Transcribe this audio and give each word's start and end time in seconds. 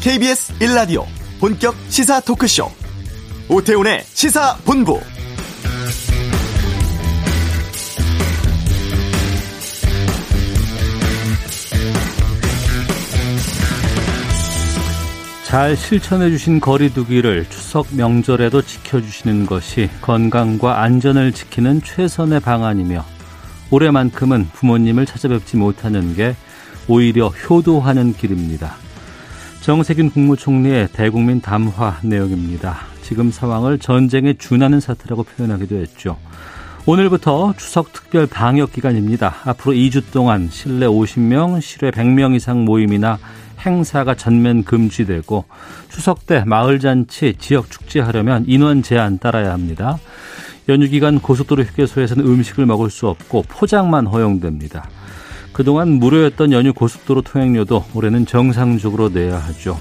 KBS 0.00 0.54
1라디오 0.60 1.04
본격 1.40 1.74
시사 1.90 2.20
토크쇼 2.20 2.70
오태훈의 3.50 4.02
시사본부 4.04 4.98
잘 15.44 15.76
실천해 15.76 16.30
주신 16.30 16.60
거리두기를 16.60 17.50
추석 17.50 17.94
명절에도 17.94 18.62
지켜주시는 18.62 19.44
것이 19.44 19.90
건강과 20.00 20.80
안전을 20.80 21.32
지키는 21.32 21.82
최선의 21.82 22.40
방안이며 22.40 23.04
올해만큼은 23.70 24.48
부모님을 24.54 25.04
찾아뵙지 25.04 25.58
못하는 25.58 26.16
게 26.16 26.34
오히려 26.88 27.28
효도하는 27.28 28.14
길입니다. 28.14 28.76
정세균 29.60 30.10
국무총리의 30.10 30.88
대국민 30.92 31.40
담화 31.40 31.98
내용입니다. 32.02 32.78
지금 33.02 33.30
상황을 33.30 33.78
전쟁에 33.78 34.32
준하는 34.34 34.80
사태라고 34.80 35.22
표현하기도 35.24 35.76
했죠. 35.76 36.16
오늘부터 36.86 37.52
추석 37.58 37.92
특별 37.92 38.26
방역 38.26 38.72
기간입니다. 38.72 39.36
앞으로 39.44 39.74
2주 39.74 40.12
동안 40.12 40.48
실내 40.50 40.86
50명, 40.86 41.60
실외 41.60 41.90
100명 41.90 42.34
이상 42.34 42.64
모임이나 42.64 43.18
행사가 43.64 44.14
전면 44.14 44.64
금지되고 44.64 45.44
추석 45.90 46.26
때 46.26 46.42
마을 46.46 46.80
잔치, 46.80 47.34
지역 47.38 47.70
축제 47.70 48.00
하려면 48.00 48.44
인원 48.46 48.82
제한 48.82 49.18
따라야 49.18 49.52
합니다. 49.52 49.98
연휴 50.70 50.88
기간 50.88 51.20
고속도로 51.20 51.64
휴게소에서는 51.64 52.24
음식을 52.24 52.64
먹을 52.64 52.88
수 52.88 53.08
없고 53.08 53.44
포장만 53.48 54.06
허용됩니다. 54.06 54.88
그동안 55.52 55.88
무료였던 55.88 56.52
연휴 56.52 56.72
고속도로 56.72 57.22
통행료도 57.22 57.84
올해는 57.94 58.26
정상적으로 58.26 59.08
내야 59.08 59.38
하죠. 59.38 59.78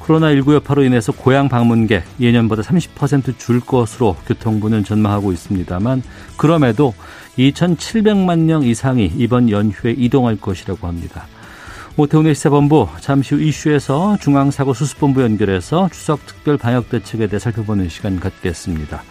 코로나19 0.00 0.54
여파로 0.54 0.84
인해서 0.84 1.12
고향 1.12 1.48
방문객 1.48 2.04
예년보다 2.18 2.62
30%줄 2.62 3.60
것으로 3.60 4.16
교통부는 4.26 4.84
전망하고 4.84 5.32
있습니다만 5.32 6.02
그럼에도 6.36 6.94
2,700만 7.36 8.40
명 8.40 8.62
이상이 8.62 9.12
이번 9.16 9.50
연휴에 9.50 9.92
이동할 9.96 10.36
것이라고 10.36 10.86
합니다. 10.86 11.26
오태훈의 11.96 12.34
시사본부 12.34 12.88
잠시 13.00 13.34
후 13.34 13.40
이슈에서 13.40 14.18
중앙사고수습본부 14.20 15.22
연결해서 15.22 15.88
추석 15.92 16.24
특별 16.26 16.56
방역 16.56 16.88
대책에 16.90 17.26
대해 17.26 17.38
살펴보는 17.38 17.88
시간 17.88 18.20
갖겠습니다. 18.20 19.02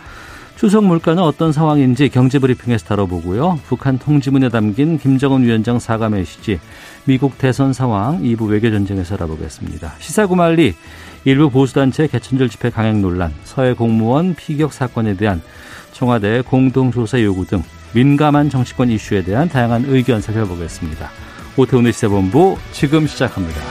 추석 0.58 0.86
물가는 0.86 1.22
어떤 1.22 1.52
상황인지 1.52 2.10
경제브리핑에서 2.10 2.86
다뤄보고요. 2.86 3.60
북한 3.68 4.00
통지문에 4.00 4.50
담긴 4.50 4.98
김정은 4.98 5.44
위원장 5.44 5.78
사과 5.78 6.10
메시지, 6.10 6.60
미국 7.06 7.38
대선 7.38 7.74
상황, 7.74 8.24
2부 8.24 8.50
외교전쟁에서 8.50 9.16
알아보겠습니다. 9.16 9.94
시사구말리, 10.00 10.74
일부 11.26 11.52
보수단체 11.52 12.08
개천절 12.08 12.50
집회 12.50 12.72
강행 12.72 13.04
논란, 13.04 13.32
서해 13.44 13.74
공무원 13.74 14.34
피격 14.34 14.74
사건에 14.74 15.16
대한 15.16 15.44
청와대 15.92 16.42
공동조사 16.42 17.22
요구 17.22 17.46
등 17.46 17.62
민감한 17.94 18.50
정치권 18.50 18.90
이슈에 18.90 19.24
대한 19.24 19.48
다양한 19.48 19.86
의견 19.88 20.22
살펴보겠습니다. 20.22 21.12
오태훈의 21.56 21.94
시사본부 21.94 22.58
지금 22.72 23.06
시작합니다. 23.06 23.62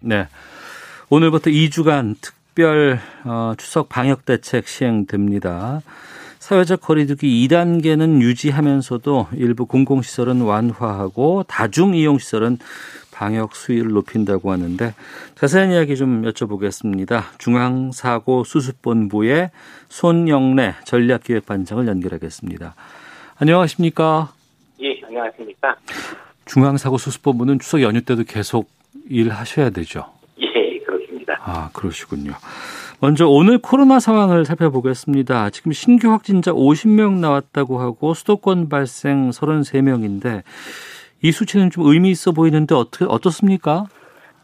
네. 0.00 0.26
오늘부터 1.10 1.50
2주간 1.50 2.14
특 2.22 2.37
별 2.58 2.98
어, 3.24 3.54
추석 3.56 3.88
방역 3.88 4.24
대책 4.24 4.66
시행됩니다. 4.66 5.80
사회적 6.40 6.80
거리두기 6.80 7.46
2단계는 7.46 8.20
유지하면서도 8.20 9.28
일부 9.34 9.66
공공시설은 9.66 10.40
완화하고 10.40 11.44
다중이용시설은 11.44 12.58
방역 13.12 13.54
수위를 13.54 13.92
높인다고 13.92 14.50
하는데 14.50 14.92
자세한 15.36 15.70
이야기 15.70 15.94
좀 15.94 16.22
여쭤보겠습니다. 16.22 17.38
중앙사고수습본부의 17.38 19.52
손영래 19.88 20.74
전략기획반장을 20.84 21.86
연결하겠습니다. 21.86 22.74
안녕하십니까? 23.36 24.32
예, 24.82 25.00
안녕하십니까. 25.06 25.76
중앙사고수습본부는 26.46 27.60
추석 27.60 27.82
연휴 27.82 28.00
때도 28.00 28.24
계속 28.24 28.68
일하셔야 29.08 29.70
되죠? 29.70 30.17
예, 31.28 31.34
그렇습니다. 31.34 31.38
아, 31.44 31.70
그러시군요. 31.72 32.32
먼저 33.00 33.28
오늘 33.28 33.58
코로나 33.58 34.00
상황을 34.00 34.44
살펴보겠습니다. 34.44 35.50
지금 35.50 35.72
신규 35.72 36.10
확진자 36.10 36.52
50명 36.52 37.20
나왔다고 37.20 37.78
하고 37.78 38.14
수도권 38.14 38.68
발생 38.68 39.30
33명인데 39.30 40.42
이 41.22 41.30
수치는 41.32 41.70
좀 41.70 41.86
의미 41.86 42.10
있어 42.10 42.32
보이는데 42.32 42.74
어떻게 42.74 43.04
어떻습니까? 43.04 43.84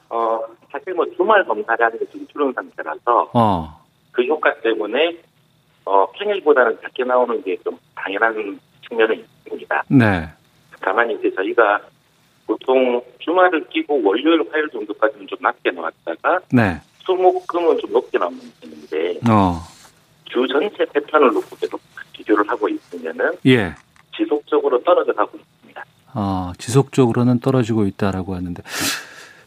어, 0.08 0.40
사실 0.70 0.94
뭐 0.94 1.04
주말 1.16 1.44
검사라는 1.44 1.98
게 1.98 2.04
지금 2.12 2.26
줄은 2.28 2.52
상태라서 2.52 3.30
어. 3.32 3.80
그 4.12 4.22
효과 4.24 4.54
때문에 4.60 5.18
어, 5.84 6.06
평일보다는 6.12 6.78
작게 6.82 7.04
나오는 7.04 7.42
게 7.42 7.56
좀 7.64 7.76
당연한 7.94 8.60
측면은 8.86 9.24
있습니다. 9.46 9.84
네. 9.88 10.28
다만 10.80 11.10
이제 11.10 11.32
저희가 11.34 11.80
보통 12.46 13.02
주말을 13.20 13.68
끼고 13.68 14.02
월요일, 14.02 14.44
화요일 14.50 14.68
정도까지는 14.70 15.26
좀 15.26 15.38
낮게 15.40 15.70
나왔다가 15.70 16.40
네. 16.52 16.80
수목금은 17.04 17.78
좀 17.78 17.92
높게 17.92 18.18
나오는 18.18 18.38
편인데 18.60 19.20
어. 19.30 19.60
주 20.24 20.46
전체 20.48 20.84
패턴을 20.92 21.32
놓고 21.32 21.56
계속 21.56 21.80
비교를 22.12 22.48
하고 22.48 22.68
있으면은 22.68 23.32
예. 23.46 23.74
지속적으로 24.16 24.82
떨어져 24.82 25.12
가고 25.12 25.36
있습니다. 25.38 25.84
어, 26.14 26.52
지속적으로는 26.58 27.40
떨어지고 27.40 27.86
있다라고 27.86 28.34
하는데 28.34 28.62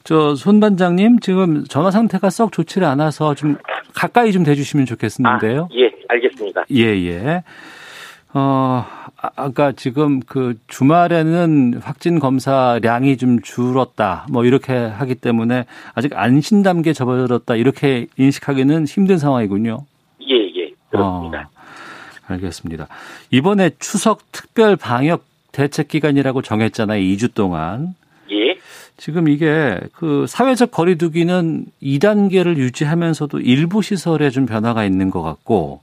저 0.03 0.35
손 0.35 0.59
반장님 0.61 1.19
지금 1.19 1.65
전화 1.65 1.91
상태가 1.91 2.29
썩 2.29 2.51
좋지를 2.53 2.87
않아서 2.87 3.35
좀 3.35 3.57
가까이 3.93 4.31
좀 4.31 4.43
대주시면 4.43 4.85
좋겠는데요. 4.85 5.63
아, 5.71 5.75
예, 5.75 5.91
알겠습니다. 6.07 6.63
예, 6.71 6.83
예. 6.83 7.43
어, 8.37 8.85
아, 9.19 9.29
아까 9.35 9.71
지금 9.71 10.19
그 10.19 10.59
주말에는 10.67 11.79
확진 11.81 12.19
검사량이 12.19 13.17
좀 13.17 13.41
줄었다. 13.41 14.27
뭐 14.29 14.45
이렇게 14.45 14.73
하기 14.73 15.15
때문에 15.15 15.65
아직 15.95 16.15
안심 16.15 16.61
단계 16.61 16.93
접어들었다. 16.93 17.55
이렇게 17.55 18.05
인식하기는 18.17 18.85
힘든 18.85 19.17
상황이군요. 19.17 19.85
예, 20.21 20.35
예. 20.35 20.71
그렇습니다. 20.91 21.49
어, 21.51 21.57
알겠습니다. 22.27 22.87
이번에 23.31 23.71
추석 23.79 24.31
특별 24.31 24.75
방역 24.75 25.25
대책 25.51 25.87
기간이라고 25.87 26.43
정했잖아요. 26.43 27.01
2주 27.01 27.33
동안. 27.33 27.95
예. 28.29 28.59
지금 28.97 29.29
이게 29.29 29.79
그 29.93 30.25
사회적 30.27 30.69
거리두기는 30.69 31.65
2단계를 31.81 32.57
유지하면서도 32.57 33.39
일부 33.39 33.81
시설에 33.81 34.29
좀 34.29 34.45
변화가 34.45 34.85
있는 34.85 35.09
것 35.09 35.23
같고 35.23 35.81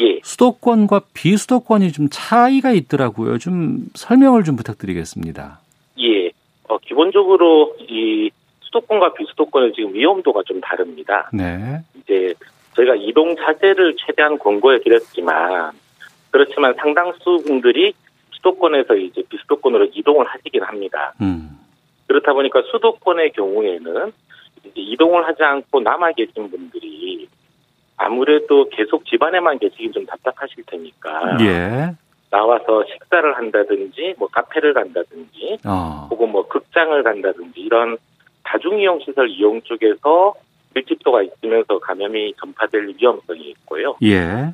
예. 0.00 0.20
수도권과 0.22 1.02
비수도권이 1.14 1.92
좀 1.92 2.08
차이가 2.10 2.72
있더라고요. 2.72 3.38
좀 3.38 3.86
설명을 3.94 4.44
좀 4.44 4.56
부탁드리겠습니다. 4.56 5.60
예. 6.00 6.30
어, 6.68 6.78
기본적으로 6.78 7.76
이 7.80 8.30
수도권과 8.60 9.14
비수도권의 9.14 9.72
지금 9.74 9.94
위험도가 9.94 10.42
좀 10.46 10.60
다릅니다. 10.60 11.30
네. 11.32 11.80
이제 11.96 12.34
저희가 12.74 12.96
이동 12.96 13.36
자제를 13.36 13.96
최대한 13.98 14.38
권고해 14.38 14.80
드렸지만 14.80 15.72
그렇지만 16.30 16.74
상당수 16.74 17.42
분들이 17.46 17.94
수도권에서 18.32 18.96
이제 18.96 19.22
비수도권으로 19.28 19.88
이동을 19.94 20.26
하시긴 20.26 20.62
합니다. 20.62 21.12
음. 21.20 21.58
그렇다 22.08 22.32
보니까 22.32 22.62
수도권의 22.70 23.32
경우에는 23.32 24.12
이제 24.60 24.72
이동을 24.74 25.26
하지 25.26 25.42
않고 25.42 25.80
남아 25.80 26.12
계신 26.12 26.50
분들이 26.50 27.28
아무래도 27.96 28.68
계속 28.70 29.06
집안에만 29.06 29.58
계시긴 29.58 29.92
좀 29.92 30.06
답답하실 30.06 30.64
테니까. 30.66 31.36
예. 31.40 31.94
나와서 32.30 32.84
식사를 32.92 33.36
한다든지 33.36 34.14
뭐 34.18 34.26
카페를 34.28 34.74
간다든지 34.74 35.58
어. 35.64 36.08
혹은 36.10 36.30
뭐 36.30 36.48
극장을 36.48 37.00
간다든지 37.00 37.60
이런 37.60 37.96
다중이용 38.42 39.00
시설 39.04 39.28
이용 39.30 39.62
쪽에서 39.62 40.34
밀집도가 40.74 41.22
있으면서 41.22 41.78
감염이 41.78 42.34
전파될 42.40 42.94
위험성이 42.98 43.50
있고요. 43.50 43.94
예. 44.02 44.52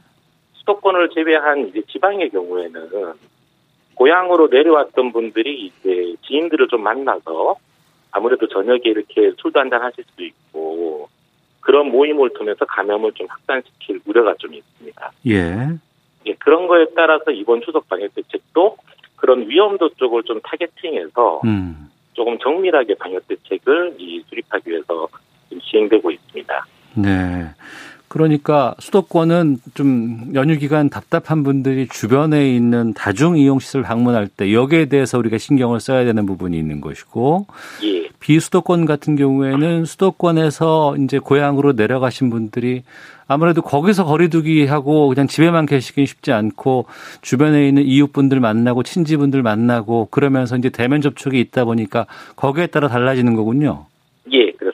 수도권을 0.52 1.10
제외한 1.14 1.68
이제 1.68 1.80
지방의 1.90 2.28
경우에는 2.30 3.14
고향으로 3.94 4.48
내려왔던 4.48 5.12
분들이 5.12 5.66
이제 5.66 6.14
지인들을 6.26 6.68
좀 6.68 6.82
만나서 6.82 7.56
아무래도 8.12 8.46
저녁에 8.48 8.80
이렇게 8.84 9.32
술도 9.40 9.58
한잔 9.58 9.82
하실 9.82 10.04
수도 10.10 10.24
있고 10.24 10.50
그런 11.60 11.90
모임을 11.90 12.32
통해서 12.34 12.64
감염을 12.64 13.12
좀 13.12 13.26
확산시킬 13.28 14.00
우려가 14.04 14.34
좀 14.38 14.54
있습니다. 14.54 15.12
예. 15.28 15.68
예, 16.26 16.34
그런 16.34 16.66
거에 16.66 16.86
따라서 16.94 17.30
이번 17.30 17.62
추석 17.62 17.88
방역 17.88 18.14
대책도 18.14 18.76
그런 19.16 19.48
위험도 19.48 19.90
쪽을 19.96 20.22
좀 20.24 20.40
타겟팅해서 20.42 21.40
음. 21.44 21.90
조금 22.14 22.38
정밀하게 22.38 22.94
방역 22.94 23.26
대책을 23.28 23.96
이 23.98 24.22
수립하기 24.28 24.70
위해서 24.70 25.08
지금 25.48 25.60
시행되고 25.62 26.10
있습니다. 26.10 26.66
네. 26.96 27.54
그러니까 28.10 28.74
수도권은 28.80 29.58
좀 29.74 30.32
연휴 30.34 30.58
기간 30.58 30.90
답답한 30.90 31.44
분들이 31.44 31.86
주변에 31.86 32.52
있는 32.56 32.92
다중 32.92 33.38
이용 33.38 33.60
시설 33.60 33.82
방문할 33.82 34.26
때 34.26 34.52
여기에 34.52 34.86
대해서 34.86 35.16
우리가 35.16 35.38
신경을 35.38 35.78
써야 35.78 36.04
되는 36.04 36.26
부분이 36.26 36.58
있는 36.58 36.80
것이고 36.80 37.46
예. 37.84 38.08
비수도권 38.18 38.84
같은 38.84 39.14
경우에는 39.14 39.84
수도권에서 39.84 40.96
이제 40.96 41.20
고향으로 41.20 41.74
내려가신 41.74 42.30
분들이 42.30 42.82
아무래도 43.28 43.62
거기서 43.62 44.04
거리두기 44.04 44.66
하고 44.66 45.06
그냥 45.06 45.28
집에만 45.28 45.66
계시긴 45.66 46.04
쉽지 46.04 46.32
않고 46.32 46.86
주변에 47.22 47.68
있는 47.68 47.84
이웃분들 47.84 48.40
만나고 48.40 48.82
친지분들 48.82 49.42
만나고 49.42 50.08
그러면서 50.10 50.56
이제 50.56 50.68
대면 50.68 51.00
접촉이 51.00 51.38
있다 51.38 51.64
보니까 51.64 52.06
거기에 52.34 52.66
따라 52.66 52.88
달라지는 52.88 53.36
거군요. 53.36 53.86
예, 54.32 54.50
그렇습니다. 54.50 54.69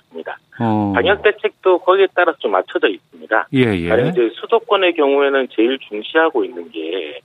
어. 0.60 0.92
방역 0.94 1.22
대책도 1.22 1.78
거기에 1.78 2.08
따라 2.14 2.32
좀 2.38 2.52
맞춰져 2.52 2.88
있습니다. 2.88 3.48
예, 3.54 3.60
예. 3.60 4.08
이제 4.08 4.30
수도권의 4.40 4.94
경우에는 4.94 5.48
제일 5.50 5.78
중시하고 5.78 6.44
있는 6.44 6.70
게 6.70 7.20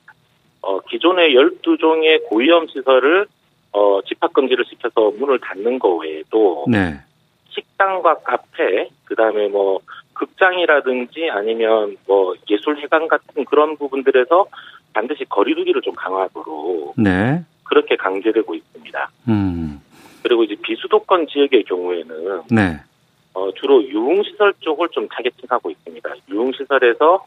어, 0.61 0.79
기존의 0.81 1.33
12종의 1.33 2.29
고위험 2.29 2.67
시설을 2.67 3.25
어, 3.73 4.01
집합금지를 4.05 4.65
시켜서 4.65 5.11
문을 5.17 5.39
닫는 5.39 5.79
거 5.79 5.95
외에도 5.95 6.65
네. 6.67 6.99
식당과 7.49 8.15
카페, 8.23 8.89
그 9.05 9.15
다음에 9.15 9.47
뭐 9.47 9.79
극장이라든지 10.13 11.29
아니면 11.31 11.97
뭐 12.07 12.35
예술회관 12.49 13.07
같은 13.07 13.45
그런 13.45 13.77
부분들에서 13.77 14.45
반드시 14.93 15.25
거리두기를 15.25 15.81
좀 15.81 15.95
강화하도록 15.95 16.95
네. 16.97 17.43
그렇게 17.63 17.95
강제되고 17.95 18.53
있습니다. 18.53 19.09
음. 19.29 19.81
그리고 20.21 20.43
이제 20.43 20.55
비수도권 20.61 21.27
지역의 21.27 21.63
경우에는 21.63 22.41
네. 22.51 22.79
어, 23.33 23.51
주로 23.53 23.83
유흥시설 23.83 24.53
쪽을 24.59 24.89
좀 24.89 25.07
타겟팅하고 25.07 25.71
있습니다. 25.71 26.09
유흥시설에서 26.29 27.25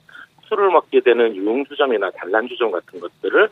술을 0.48 0.70
먹게 0.70 1.00
되는 1.00 1.34
유흥주점이나 1.34 2.10
단란주점 2.10 2.70
같은 2.70 3.00
것들을 3.00 3.48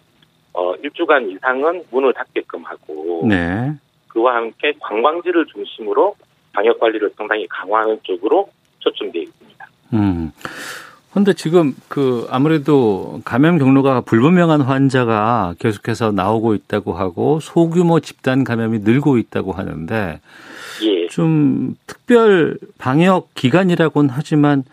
어, 0.55 0.75
일주간 0.77 1.31
이상은 1.31 1.85
문을 1.91 2.13
닫게끔 2.13 2.63
하고 2.65 3.25
네. 3.27 3.73
그와 4.09 4.37
함께 4.37 4.75
관광지를 4.79 5.47
중심으로 5.47 6.15
방역 6.53 6.79
관리를 6.79 7.11
상당히 7.17 7.47
강화하는 7.49 7.99
쪽으로 8.03 8.51
초점되어 8.81 9.23
있습니다. 9.23 9.69
음. 9.95 10.33
근데 11.13 11.35
지금 11.35 11.75
그 11.89 12.27
아무래도 12.31 13.21
감염 13.25 13.59
경로가 13.59 14.01
불분명한 14.01 14.63
환자가 14.63 15.55
계속해서 15.59 16.11
나오고 16.11 16.55
있다고 16.55 16.95
하고 16.95 17.39
소규모 17.41 18.01
집단 18.01 18.45
감염이 18.45 18.79
늘고 18.79 19.19
있다고 19.19 19.53
하는데 19.53 20.21
예. 20.85 21.09
좀 21.09 21.75
특별 21.87 22.59
방역 22.79 23.29
기간이라고는 23.35 24.09
하지만 24.11 24.65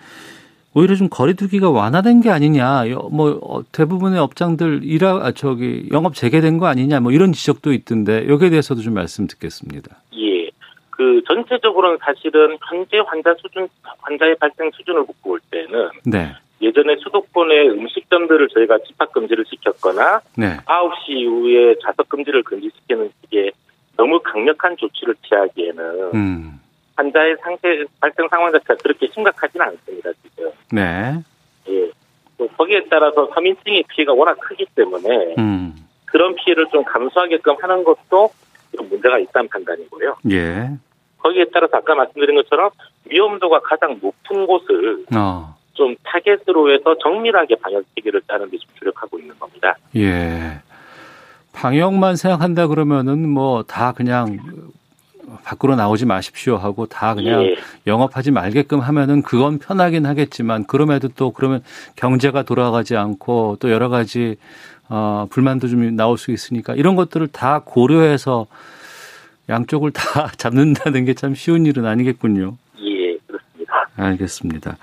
오히려 0.74 0.96
좀 0.96 1.10
거리두기가 1.10 1.70
완화된 1.72 2.22
게 2.22 2.30
아니냐. 2.30 2.86
뭐 3.12 3.40
어, 3.42 3.62
대부분의 3.72 4.20
업장들 4.20 4.82
일하 4.84 5.16
아, 5.22 5.32
저기 5.34 5.90
영업 5.92 6.16
재개된 6.16 6.58
거 6.58 6.68
아니냐. 6.68 7.02
뭐 7.02 7.12
이런 7.12 7.34
지적도 7.34 7.74
있던데 7.74 8.28
여기에 8.30 8.52
대해서도 8.52 8.82
좀 8.82 8.94
말씀 8.94 9.28
듣겠습니다. 9.28 9.98
예. 10.16 10.29
그 11.00 11.22
전체적으로는 11.30 11.98
사실은 12.02 12.58
현재 12.68 13.00
환자 13.00 13.34
수준 13.36 13.70
환자의 14.02 14.36
발생 14.36 14.70
수준을 14.72 15.06
보고 15.06 15.14
볼 15.24 15.40
때는 15.50 15.92
네. 16.04 16.36
예전에 16.62 16.98
수도권의 16.98 17.70
음식점들을 17.70 18.50
저희가 18.50 18.80
집합 18.80 19.10
금지를 19.14 19.46
시켰거나 19.48 20.20
네. 20.36 20.58
9시 20.66 21.12
이후에 21.12 21.76
좌석 21.82 22.10
금지를 22.10 22.44
금지시키는 22.44 23.10
식의 23.22 23.54
너무 23.96 24.20
강력한 24.20 24.76
조치를 24.76 25.16
취하기에는 25.26 26.12
음. 26.16 26.60
환자의 26.98 27.38
상태 27.44 27.86
발생 28.02 28.28
상황 28.28 28.52
자체가 28.52 28.76
그렇게 28.84 29.08
심각하지는 29.14 29.68
않습니다 29.68 30.10
지금. 30.22 30.52
네. 30.70 31.14
예. 31.70 31.92
또 32.38 32.46
거기에 32.58 32.84
따라서 32.90 33.30
서민층의 33.34 33.86
피해가 33.88 34.12
워낙 34.12 34.38
크기 34.42 34.66
때문에 34.76 35.36
음. 35.38 35.76
그런 36.04 36.36
피해를 36.36 36.68
좀 36.74 36.84
감수하게끔 36.84 37.56
하는 37.62 37.86
것도 37.86 38.32
좀 38.76 38.90
문제가 38.90 39.18
있다는 39.18 39.48
판단이고요. 39.48 40.18
예. 40.32 40.72
거기에 41.20 41.46
따라서 41.54 41.78
아까 41.78 41.96
말씀드린 41.96 42.36
것처럼 42.36 42.70
위험도가 43.06 43.60
가장 43.62 44.00
높은 44.02 44.46
곳을 44.48 45.06
어. 45.16 45.56
좀 45.74 45.96
타겟으로 46.04 46.74
해서 46.74 46.96
정밀하게 47.02 47.56
방역 47.62 47.84
체계를 47.96 48.22
짜는 48.28 48.50
데 48.52 48.58
좀 48.58 48.70
주력하고 48.80 49.20
있는 49.20 49.38
겁니다. 49.40 49.76
예. 49.96 50.62
방역만 51.54 52.16
생각한다 52.16 52.68
그러면은 52.68 53.28
뭐 53.30 53.64
다 53.64 53.92
그냥 53.94 54.40
밖으로 55.44 55.76
나오지 55.76 56.06
마십시오 56.06 56.56
하고 56.58 56.86
다 56.86 57.14
그냥 57.16 57.44
예. 57.44 57.56
영업하지 57.88 58.32
말게끔 58.32 58.80
하면은 58.80 59.22
그건 59.22 59.60
편하긴 59.60 60.06
하겠지만 60.06 60.66
그럼에도 60.66 61.08
또 61.10 61.32
그러면 61.32 61.62
경제가 61.96 62.44
돌아가지 62.44 62.96
않고 62.98 63.58
또 63.60 63.72
여러 63.72 63.90
가지 63.90 64.38
어 64.90 65.28
불만도 65.30 65.68
좀 65.68 65.96
나올 65.96 66.18
수 66.18 66.32
있으니까 66.32 66.74
이런 66.74 66.96
것들을 66.96 67.28
다 67.28 67.62
고려해서 67.64 68.48
양쪽을 69.50 69.92
다 69.92 70.32
잡는다는 70.38 71.06
게 71.06 71.14
참 71.14 71.36
쉬운 71.36 71.66
일은 71.66 71.86
아니겠군요. 71.86 72.56
예, 72.82 73.18
그렇습니다. 73.28 73.90
알겠습니다. 73.96 74.78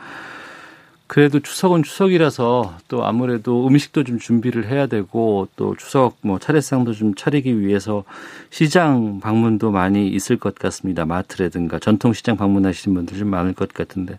그래도 1.09 1.39
추석은 1.39 1.85
추석이라서 1.85 2.79
또 2.89 3.07
아무래도 3.07 3.65
음식도 3.69 4.03
좀 4.03 4.19
준비를 4.19 4.67
해야 4.67 4.89
되고 4.89 5.47
또 5.55 5.77
추석 5.77 6.17
뭐 6.21 6.41
차례상도 6.41 6.95
좀 6.95 7.15
차리기 7.15 7.61
위해서 7.61 8.03
시장 8.51 9.21
방문도 9.21 9.71
많이 9.71 10.09
있을 10.09 10.37
것 10.37 10.57
같습니다. 10.57 11.07
마트라든가 11.07 11.79
전통시장 11.79 12.37
방문하시는 12.37 12.93
분들 12.93 13.17
좀 13.19 13.29
많을 13.29 13.53
것 13.55 13.73
같은데 13.73 14.19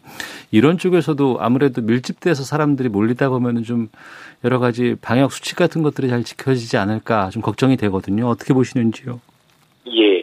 이런 0.50 0.78
쪽에서도 0.78 1.40
아무래도 1.42 1.82
밀집돼서 1.82 2.44
사람들이 2.44 2.88
몰리다 2.88 3.28
보면은 3.28 3.64
좀 3.64 3.90
여러 4.46 4.58
가지 4.60 4.96
방역 5.02 5.34
수칙 5.34 5.58
같은 5.58 5.84
것들이 5.84 6.08
잘 6.08 6.24
지켜지지 6.24 6.78
않을까 6.78 7.30
좀 7.32 7.42
걱정이 7.42 7.76
되거든요. 7.76 8.28
어떻게 8.30 8.54
보시는지요? 8.54 9.20
예. 9.90 10.17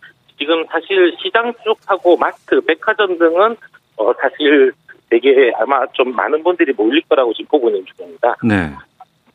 지금 0.44 0.66
사실 0.66 1.16
시장 1.22 1.54
쪽하고 1.64 2.18
마트, 2.18 2.60
백화점 2.60 3.16
등은 3.16 3.56
어 3.96 4.12
사실 4.20 4.72
되게 5.08 5.50
아마 5.56 5.86
좀 5.94 6.14
많은 6.14 6.42
분들이 6.42 6.74
몰릴 6.74 7.00
거라고 7.08 7.32
지금 7.32 7.46
보고 7.48 7.70
있는 7.70 7.82
중입니다. 7.96 8.36
네. 8.44 8.74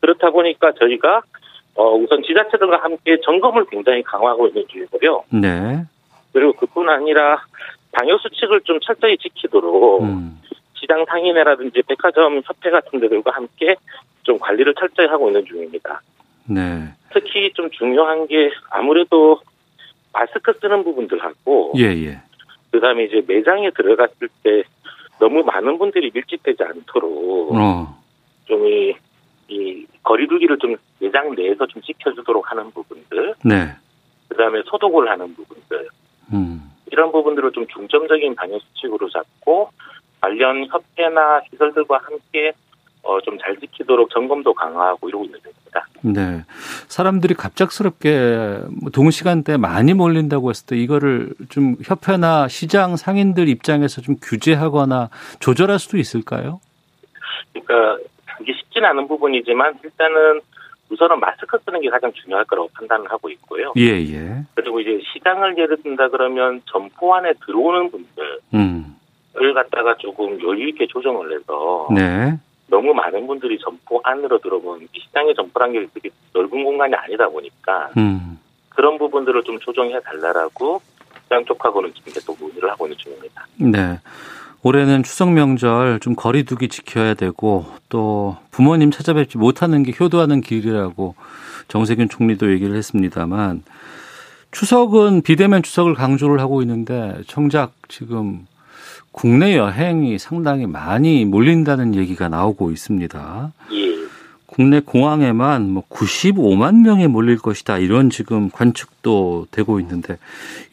그렇다 0.00 0.30
보니까 0.30 0.70
저희가 0.78 1.22
어, 1.74 1.94
우선 1.96 2.22
지자체들과 2.22 2.78
함께 2.84 3.18
점검을 3.24 3.64
굉장히 3.66 4.02
강화하고 4.02 4.46
있는 4.48 4.64
중이고요. 4.68 5.24
네. 5.32 5.82
그리고 6.32 6.52
그뿐 6.52 6.88
아니라 6.88 7.42
방역 7.90 8.20
수칙을 8.20 8.60
좀 8.60 8.78
철저히 8.80 9.16
지키도록 9.18 10.02
음. 10.02 10.40
시장 10.74 11.04
상인회라든지 11.06 11.82
백화점 11.88 12.40
협회 12.44 12.70
같은 12.70 13.00
데들과 13.00 13.32
함께 13.32 13.74
좀 14.22 14.38
관리를 14.38 14.74
철저히 14.78 15.08
하고 15.08 15.28
있는 15.28 15.44
중입니다. 15.44 16.02
네. 16.44 16.88
특히 17.12 17.52
좀 17.54 17.68
중요한 17.70 18.28
게 18.28 18.50
아무래도 18.70 19.40
마스크 20.12 20.52
쓰는 20.60 20.84
부분들하고 20.84 21.72
예, 21.76 21.84
예. 21.84 22.20
그다음에 22.70 23.04
이제 23.04 23.22
매장에 23.26 23.70
들어갔을 23.70 24.28
때 24.42 24.62
너무 25.18 25.42
많은 25.42 25.78
분들이 25.78 26.10
밀집되지 26.12 26.62
않도록 26.62 27.54
어. 27.54 27.98
좀이 28.46 28.94
이 29.48 29.86
거리두기를 30.02 30.58
좀 30.58 30.76
매장 31.00 31.34
내에서 31.34 31.66
좀 31.66 31.82
지켜주도록 31.82 32.50
하는 32.50 32.70
부분들, 32.70 33.34
네. 33.44 33.74
그다음에 34.28 34.62
소독을 34.66 35.10
하는 35.10 35.34
부분들, 35.34 35.88
음. 36.32 36.62
이런 36.92 37.10
부분들을 37.10 37.50
좀 37.52 37.66
중점적인 37.66 38.36
방역 38.36 38.60
수칙으로 38.62 39.10
잡고 39.10 39.70
관련 40.20 40.66
협회나 40.66 41.42
시설들과 41.50 41.98
함께 41.98 42.52
어, 43.02 43.20
좀 43.22 43.38
잘 43.38 43.56
지키도록 43.58 44.10
점검도 44.10 44.52
강화하고 44.54 45.08
이러고 45.08 45.24
있는 45.24 45.40
중입니다. 45.70 45.86
네. 46.02 46.44
사람들이 46.88 47.34
갑작스럽게 47.34 48.60
뭐 48.80 48.90
동시간대에 48.90 49.56
많이 49.56 49.94
몰린다고 49.94 50.50
했을 50.50 50.66
때 50.66 50.76
이거를 50.76 51.30
좀 51.48 51.76
협회나 51.82 52.48
시장 52.48 52.96
상인들 52.96 53.48
입장에서 53.48 54.00
좀 54.00 54.16
규제하거나 54.20 55.10
조절할 55.40 55.78
수도 55.78 55.98
있을까요? 55.98 56.60
그러니까 57.52 57.98
이게 58.40 58.52
쉽지는 58.54 58.88
않은 58.90 59.08
부분이지만 59.08 59.78
일단은 59.84 60.40
우선은 60.90 61.20
마스크 61.20 61.56
쓰는 61.64 61.80
게 61.80 61.88
가장 61.88 62.12
중요할 62.12 62.44
거라고 62.46 62.68
판단을 62.74 63.10
하고 63.12 63.30
있고요. 63.30 63.72
예, 63.76 63.90
예. 64.12 64.42
그리고 64.54 64.80
이제 64.80 65.00
시장을 65.12 65.56
예를 65.56 65.80
든다 65.82 66.08
그러면 66.08 66.62
점포 66.66 67.14
안에 67.14 67.34
들어오는 67.46 67.92
분들, 67.92 68.38
음. 68.54 68.96
을 69.36 69.54
갖다가 69.54 69.94
조금 69.98 70.40
여유 70.42 70.68
있게 70.70 70.88
조정을 70.88 71.32
해서 71.32 71.88
네. 71.94 72.36
너무 72.70 72.94
많은 72.94 73.26
분들이 73.26 73.58
점포 73.58 74.00
안으로 74.04 74.38
들어오면 74.38 74.88
시장의 74.92 75.34
점포란 75.34 75.72
게 75.72 75.86
되게 75.92 76.08
넓은 76.32 76.64
공간이 76.64 76.94
아니다 76.94 77.28
보니까 77.28 77.90
음. 77.96 78.38
그런 78.68 78.96
부분들을 78.96 79.42
좀 79.42 79.58
조정해 79.58 80.00
달라라고 80.00 80.80
시장 81.24 81.44
쪽하고는 81.44 81.92
지금 81.94 82.12
계속 82.12 82.36
논의를 82.40 82.70
하고 82.70 82.86
있는 82.86 82.96
중입니다. 82.96 83.46
네. 83.58 83.98
올해는 84.62 85.02
추석 85.02 85.32
명절 85.32 86.00
좀 86.00 86.14
거리두기 86.14 86.68
지켜야 86.68 87.14
되고 87.14 87.66
또 87.88 88.36
부모님 88.50 88.90
찾아뵙지 88.90 89.38
못하는 89.38 89.82
게 89.82 89.92
효도하는 89.98 90.40
길이라고 90.42 91.14
정세균 91.68 92.08
총리도 92.08 92.52
얘기를 92.52 92.76
했습니다만 92.76 93.62
추석은 94.50 95.22
비대면 95.22 95.62
추석을 95.62 95.94
강조를 95.94 96.40
하고 96.40 96.60
있는데 96.62 97.16
정작 97.26 97.72
지금 97.88 98.46
국내 99.12 99.56
여행이 99.56 100.18
상당히 100.18 100.66
많이 100.66 101.24
몰린다는 101.24 101.94
얘기가 101.94 102.28
나오고 102.28 102.70
있습니다. 102.70 103.52
예. 103.72 103.90
국내 104.46 104.80
공항에만 104.80 105.70
뭐 105.70 105.84
95만 105.88 106.84
명이 106.84 107.06
몰릴 107.06 107.38
것이다 107.38 107.78
이런 107.78 108.10
지금 108.10 108.50
관측도 108.50 109.46
되고 109.50 109.78
있는데 109.80 110.16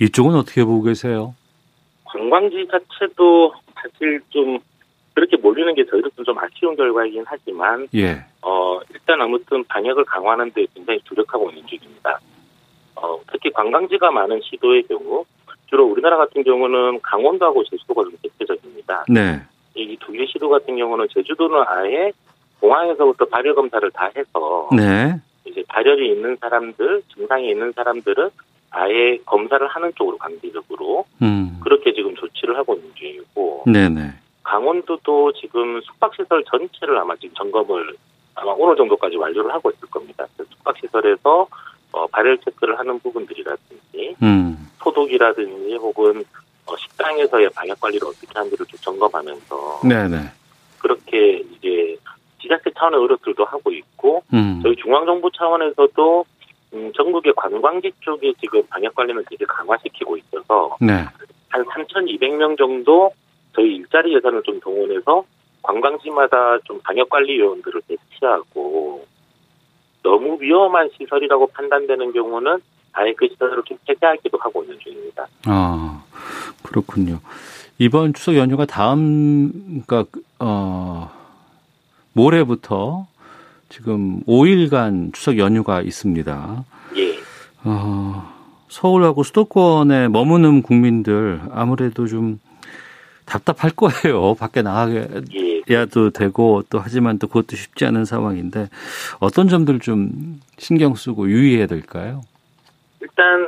이쪽은 0.02 0.36
어떻게 0.36 0.64
보고 0.64 0.84
계세요? 0.84 1.36
관광지 2.06 2.68
자체도 2.72 3.54
사실 3.76 4.22
좀 4.30 4.60
그렇게 5.14 5.38
몰리는 5.38 5.74
게 5.76 5.86
저희로서는 5.86 6.26
좀 6.26 6.38
아쉬운 6.38 6.76
결과이긴 6.76 7.24
하지만 7.26 7.88
예. 7.96 8.24
어 8.42 8.80
일단 8.92 9.22
아무튼 9.22 9.64
방역을 9.66 10.06
강화하는 10.06 10.52
데 10.52 10.66
굉장히 10.74 11.00
주력하고 11.08 11.50
있는 11.50 11.66
중입니다. 11.68 12.20
어 12.96 13.20
특히 13.32 13.52
관광지가 13.52 14.12
많은 14.12 14.42
시도의 14.44 14.84
경우 14.88 15.26
주로 15.68 15.86
우리나라 15.86 16.18
같은 16.18 16.44
경우는 16.44 17.02
강원도하고 17.02 17.64
제주도가 17.66 18.04
좀 18.04 18.14
대표적입니다. 18.24 19.06
네. 19.10 19.42
이 19.76 19.96
두 20.00 20.12
개 20.12 20.26
시도 20.26 20.50
같은 20.50 20.76
경우는 20.76 21.08
제주도는 21.14 21.64
아예 21.68 22.12
공항에서부터 22.60 23.26
발열 23.26 23.54
검사를 23.54 23.90
다 23.92 24.10
해서 24.16 24.70
네. 24.76 25.16
이제 25.46 25.64
발열이 25.68 26.10
있는 26.14 26.36
사람들, 26.42 27.04
증상이 27.14 27.50
있는 27.50 27.72
사람들은 27.74 28.30
아예 28.72 29.18
검사를 29.26 29.66
하는 29.68 29.92
쪽으로 29.96 30.18
강제적으로 30.18 31.06
음. 31.22 31.60
그렇게 31.64 31.94
지금 31.94 32.16
조치를 32.16 32.58
하고 32.58 32.74
있는 32.76 32.90
중이고 32.96 33.64
네네. 33.68 34.14
강원도도 34.44 35.34
지금 35.34 35.80
숙박시설 35.82 36.44
전체를 36.50 36.98
아마 36.98 37.16
지금 37.18 37.36
점검을 37.36 37.96
아마 38.36 38.52
오늘 38.58 38.76
정도까지 38.78 39.18
완료를 39.18 39.54
하고 39.54 39.70
있을 39.72 39.88
겁니다. 39.90 40.26
숙박시설에서 40.38 41.48
어, 41.92 42.08
발열 42.08 42.38
체크를 42.40 42.78
하는 42.78 43.00
부분들이라든지 43.00 44.16
음. 44.22 44.70
소독이라든지 44.84 45.76
혹은 45.76 46.24
어, 46.66 46.76
식당에서의 46.78 47.50
방역 47.50 47.80
관리를 47.80 48.08
어떻게 48.08 48.28
하는지를 48.34 48.66
좀 48.66 48.80
점검하면서 48.80 49.82
네네. 49.88 50.18
그렇게 50.80 51.44
이제 51.54 51.98
지자체 52.42 52.72
차원의 52.78 53.00
의료들도 53.02 53.46
하고 53.46 53.72
있고 53.72 54.24
음. 54.34 54.60
저희 54.64 54.76
중앙정부 54.76 55.32
차원에서도 55.32 56.26
음, 56.74 56.92
전국의 56.94 57.34
관광지 57.36 57.92
쪽에 58.02 58.34
지금 58.40 58.62
방역 58.68 58.94
관리는 58.96 59.24
되게 59.30 59.46
강화시키고 59.46 60.18
있어서 60.18 60.76
네. 60.82 61.06
한 61.50 61.66
3,200명 61.66 62.58
정도 62.58 63.12
저희 63.56 63.76
일자리 63.76 64.14
예산을 64.16 64.44
좀 64.44 64.60
동원해서 64.60 65.24
관광지마다 65.64 66.60
좀 66.66 66.80
방역 66.82 67.10
관리 67.10 67.40
요원들을 67.40 67.82
배치하고 67.88 69.06
너무 70.04 70.38
위험한 70.40 70.90
시설이라고 70.98 71.48
판단되는 71.48 72.14
경우는 72.14 72.60
아예 72.94 73.14
그 73.14 73.28
시설을 73.28 73.64
좀 73.66 73.78
폐쇄하기도 73.86 74.38
하고 74.40 74.64
있는 74.64 74.80
중입니다. 74.80 75.28
아 75.46 76.04
그렇군요. 76.64 77.20
이번 77.78 78.14
추석 78.14 78.36
연휴가 78.36 78.66
다음 78.66 79.84
그러니까 79.86 80.06
어 80.40 81.12
모레부터 82.14 83.08
지금 83.70 84.22
5일간 84.24 85.14
추석 85.14 85.38
연휴가 85.38 85.82
있습니다. 85.82 86.64
예. 86.98 87.20
어, 87.64 88.34
서울하고 88.70 89.24
수도권에 89.24 90.08
머무는 90.08 90.62
국민들 90.62 91.42
아무래도 91.52 92.08
좀 92.08 92.40
답답할 93.26 93.72
거예요. 93.72 94.36
밖에 94.36 94.62
나가 94.62 94.92
야도 95.70 96.06
예. 96.08 96.10
되고 96.12 96.64
또 96.70 96.80
하지만 96.80 97.20
또 97.20 97.28
그것도 97.28 97.56
쉽지 97.56 97.86
않은 97.86 98.06
상황인데 98.06 98.70
어떤 99.20 99.48
점들 99.50 99.80
좀 99.80 100.40
신경 100.58 100.96
쓰고 100.96 101.30
유의해야 101.30 101.68
될까요? 101.68 102.22
일단 103.02 103.48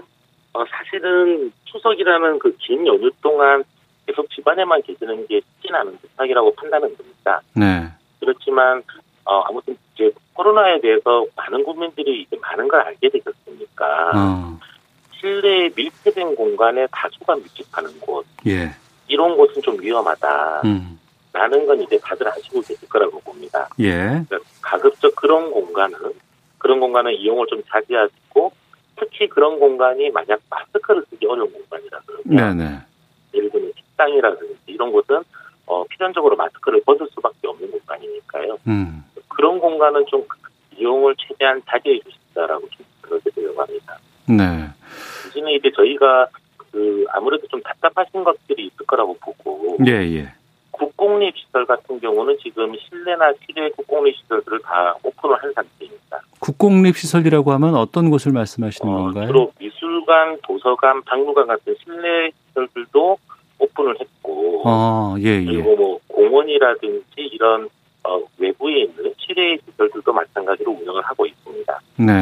어, 0.53 0.63
사실은 0.69 1.51
추석이라는 1.65 2.39
그 2.39 2.53
긴 2.59 2.85
연휴 2.87 3.09
동안 3.21 3.63
계속 4.07 4.29
집안에만 4.31 4.81
계시는 4.83 5.27
게 5.27 5.39
쉽지는 5.41 5.79
않은 5.81 5.97
부탁이라고 5.99 6.53
판단은 6.55 6.95
됩니다. 6.97 7.41
네. 7.53 7.87
그렇지만 8.19 8.81
어, 9.25 9.41
아무튼 9.41 9.77
이제 9.93 10.11
코로나에 10.33 10.81
대해서 10.81 11.25
많은 11.35 11.63
국민들이 11.63 12.23
이제 12.23 12.35
많은 12.41 12.67
걸 12.67 12.81
알게 12.81 13.09
되셨으니까 13.09 14.11
어. 14.15 14.59
실내 15.19 15.69
밀폐된 15.75 16.35
공간에 16.35 16.87
다수가 16.91 17.35
밀집하는 17.35 17.99
곳 17.99 18.25
예. 18.47 18.71
이런 19.07 19.35
곳은 19.37 19.61
좀 19.61 19.79
위험하다. 19.79 20.61
음. 20.65 20.99
라는 21.39 21.65
건 21.65 21.81
이제 21.81 21.97
다들 21.99 22.27
아시고 22.27 22.59
계실 22.59 22.89
거라고 22.89 23.17
봅니다. 23.21 23.69
예. 23.79 23.93
그러니까 23.93 24.39
가급적 24.61 25.15
그런 25.15 25.49
공간은 25.51 25.97
그런 26.57 26.81
공간은 26.81 27.13
이용을 27.13 27.47
좀 27.47 27.63
자제하시고 27.69 28.51
특히 28.97 29.29
그런 29.29 29.57
공간이 29.57 30.09
만약 30.09 30.41
마스크를 30.49 31.01
쓰기 31.09 31.25
어려운 31.25 31.49
공간이라 31.53 32.01
그러면 32.05 32.57
네네. 32.57 32.79
예를 33.33 33.49
들면 33.51 33.71
식당이라든지 33.77 34.57
이런 34.67 34.91
곳은 34.91 35.23
어, 35.65 35.85
필연적으로 35.85 36.35
마스크를 36.35 36.81
벗을 36.85 37.07
수밖에 37.15 37.47
없는 37.47 37.71
공간이니까요. 37.71 38.57
음. 38.67 39.05
그런 39.29 39.59
공간은 39.59 40.05
좀 40.07 40.25
이용을 40.77 41.15
최대한 41.17 41.61
자제해 41.69 42.01
주신다라고 42.01 42.67
좀 42.69 42.85
그렇게 42.99 43.29
되려고 43.29 43.61
합니다. 43.61 43.97
네. 44.27 44.67
대신에 45.23 45.53
이제 45.53 45.71
저희가 45.73 46.27
그 46.57 47.05
아무래도 47.11 47.47
좀 47.47 47.61
답답하신 47.61 48.25
것들이 48.25 48.65
있을 48.65 48.85
거라고 48.85 49.17
보고. 49.21 49.77
예, 49.87 49.91
예. 50.17 50.33
국공립 50.89 51.35
시설 51.37 51.65
같은 51.65 51.99
경우는 51.99 52.37
지금 52.41 52.73
실내나 52.75 53.33
실외 53.45 53.69
국공립 53.71 54.15
시설들을 54.17 54.59
다 54.61 54.95
오픈을 55.03 55.35
한 55.43 55.51
상태입니다. 55.53 56.21
국공립 56.39 56.95
시설이라고 56.97 57.51
하면 57.51 57.75
어떤 57.75 58.09
곳을 58.09 58.31
말씀하시는 58.31 58.91
어, 58.91 58.97
건가요? 58.97 59.27
주로 59.27 59.51
미술관, 59.59 60.39
도서관, 60.43 61.01
박물관 61.03 61.47
같은 61.47 61.75
실내 61.83 62.31
시설들도 62.47 63.17
오픈을 63.59 63.99
했고, 63.99 64.63
아, 64.65 65.15
예, 65.19 65.41
예. 65.41 65.45
그리고 65.45 65.75
뭐 65.75 65.99
공원이라든지 66.07 67.03
이런 67.17 67.67
어, 68.05 68.21
외부에 68.37 68.83
있는 68.83 69.13
실외 69.17 69.57
시설들도 69.69 70.13
마찬가지로 70.13 70.71
운영을 70.71 71.01
하고 71.03 71.25
있습니다. 71.25 71.79
네. 71.97 72.13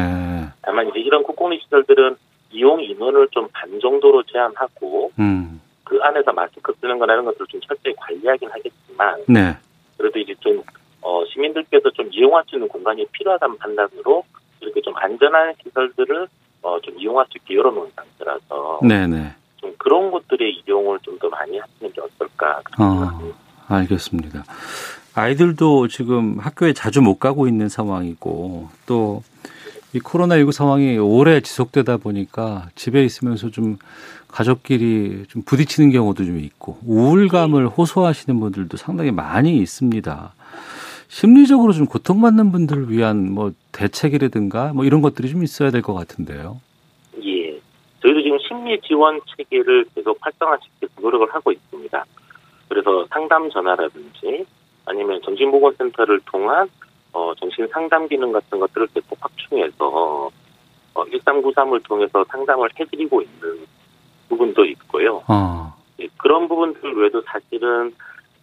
다만 0.62 0.88
이제 0.88 0.98
이런 0.98 1.22
국공립 1.22 1.62
시설들은 1.62 2.16
이용 2.50 2.82
인원을 2.82 3.28
좀 3.30 3.46
반 3.52 3.78
정도로 3.80 4.22
제한하고 4.24 5.12
음. 5.18 5.57
그 5.88 5.98
안에서 6.02 6.32
마스크 6.32 6.72
쓰는 6.80 6.98
거나 6.98 7.14
이런 7.14 7.24
것들을 7.24 7.46
좀 7.48 7.60
철저히 7.62 7.94
관리하긴 7.96 8.50
하겠지만, 8.50 9.24
네. 9.26 9.56
그래도 9.96 10.18
이제 10.18 10.34
좀 10.40 10.62
어, 11.00 11.24
시민들께서 11.26 11.90
좀 11.90 12.08
이용할 12.12 12.44
수 12.46 12.56
있는 12.56 12.68
공간이 12.68 13.06
필요하다는 13.12 13.56
판단으로 13.58 14.24
이렇게 14.60 14.80
좀 14.82 14.94
안전한 14.96 15.54
시설들을 15.62 16.28
어, 16.62 16.80
좀 16.80 16.98
이용할 16.98 17.24
수 17.30 17.38
있게 17.38 17.54
열어놓은 17.54 17.90
상태라서. 17.96 18.80
네네. 18.82 19.06
네. 19.06 19.34
좀 19.56 19.74
그런 19.78 20.10
곳들의 20.10 20.62
이용을 20.66 20.98
좀 21.02 21.18
더 21.18 21.28
많이 21.28 21.58
하시는 21.58 21.92
게 21.92 22.00
어떨까. 22.00 22.60
어, 22.78 23.32
알겠습니다. 23.68 24.44
아이들도 25.14 25.88
지금 25.88 26.38
학교에 26.38 26.72
자주 26.72 27.02
못 27.02 27.18
가고 27.18 27.48
있는 27.48 27.68
상황이고 27.68 28.68
또 28.86 29.22
이 29.94 30.00
코로나19 30.00 30.52
상황이 30.52 30.98
오래 30.98 31.40
지속되다 31.40 31.96
보니까 31.96 32.68
집에 32.74 33.04
있으면서 33.04 33.50
좀 33.50 33.78
가족끼리 34.28 35.24
좀 35.28 35.42
부딪히는 35.42 35.90
경우도 35.90 36.24
좀 36.24 36.38
있고 36.38 36.78
우울감을 36.84 37.68
호소하시는 37.68 38.38
분들도 38.38 38.76
상당히 38.76 39.10
많이 39.10 39.56
있습니다. 39.58 40.34
심리적으로 41.08 41.72
좀 41.72 41.86
고통받는 41.86 42.52
분들을 42.52 42.90
위한 42.90 43.32
뭐 43.32 43.52
대책이라든가 43.72 44.72
뭐 44.74 44.84
이런 44.84 45.00
것들이 45.00 45.30
좀 45.30 45.42
있어야 45.42 45.70
될 45.70 45.80
것 45.80 45.94
같은데요. 45.94 46.60
예. 47.24 47.58
저희도 48.02 48.22
지금 48.22 48.38
심리 48.46 48.78
지원 48.82 49.18
체계를 49.36 49.86
계속 49.94 50.18
활성화시키기 50.20 50.86
노력을 51.00 51.26
하고 51.32 51.50
있습니다. 51.50 52.04
그래서 52.68 53.06
상담 53.10 53.48
전화라든지 53.48 54.44
아니면 54.84 55.20
정신보건센터를 55.24 56.20
통한 56.26 56.68
어, 57.18 57.34
정신 57.34 57.66
상담 57.72 58.06
기능 58.06 58.30
같은 58.30 58.60
것들을 58.60 58.86
계속 58.94 59.18
확충해서 59.20 60.30
어, 60.94 61.04
1393을 61.04 61.82
통해서 61.84 62.24
상담을 62.28 62.68
해드리고 62.78 63.22
있는 63.22 63.66
부분도 64.28 64.64
있고요. 64.66 65.22
어. 65.26 65.74
예, 66.00 66.06
그런 66.16 66.46
부분들 66.46 66.94
외에도 66.96 67.20
사실은 67.22 67.92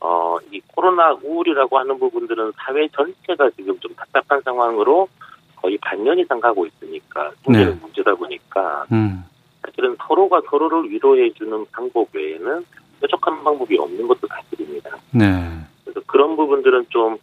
어, 0.01 0.35
이 0.51 0.59
코로나 0.67 1.13
우울이라고 1.13 1.79
하는 1.79 1.97
부분들은 1.97 2.51
사회 2.57 2.87
전체가 2.89 3.49
지금 3.51 3.79
좀 3.79 3.93
답답한 3.95 4.41
상황으로 4.41 5.07
거의 5.55 5.77
반년 5.77 6.19
이상 6.19 6.41
가고 6.41 6.65
있으니까 6.65 7.31
생기는 7.43 7.73
네. 7.73 7.79
문제다 7.81 8.13
보니까 8.15 8.85
음. 8.91 9.23
사실은 9.61 9.95
서로가 10.05 10.41
서로를 10.49 10.89
위로해주는 10.91 11.65
방법 11.71 12.09
외에는 12.13 12.65
뾰족한 13.01 13.41
방법이 13.43 13.77
없는 13.77 14.05
것도 14.07 14.27
사실입니다. 14.27 14.97
네. 15.11 15.25
그래서 15.83 16.01
그런 16.05 16.35
부분들은 16.35 16.87
좀 16.89 17.17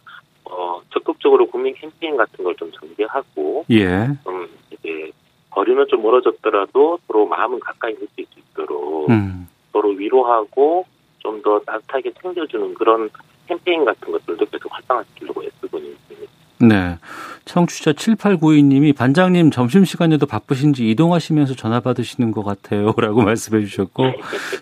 어, 0.53 0.81
적극적으로 0.91 1.47
국민 1.47 1.73
캠페인 1.75 2.15
같은 2.17 2.43
걸 2.43 2.53
좀 2.55 2.71
전개하고 2.71 3.65
예. 3.71 4.07
좀 4.23 4.47
이제 4.71 5.11
거리는 5.49 5.85
좀 5.89 6.01
멀어졌더라도 6.03 6.99
서로 7.07 7.25
마음은 7.25 7.59
가까이 7.59 7.93
느낄 7.95 8.25
수 8.27 8.39
있도록 8.39 9.09
음. 9.09 9.47
서로 9.71 9.89
위로하고 9.89 10.85
좀 11.19 11.41
더 11.41 11.59
따뜻하게 11.59 12.11
챙겨주는 12.21 12.73
그런 12.75 13.09
캠페인 13.47 13.83
같은 13.85 14.11
것들도 14.11 14.45
계속 14.45 14.71
활성화시키려고 14.73 15.43
애쓰고 15.43 15.77
있습니다. 15.77 16.31
네. 16.59 16.97
청취자 17.45 17.91
7892님이 17.91 18.95
반장님 18.95 19.51
점심시간에도 19.51 20.25
바쁘신지 20.25 20.89
이동하시면서 20.89 21.55
전화 21.55 21.81
받으시는 21.81 22.31
것 22.31 22.43
같아요. 22.43 22.93
라고 22.97 23.21
말씀해 23.21 23.65
주셨고, 23.65 24.05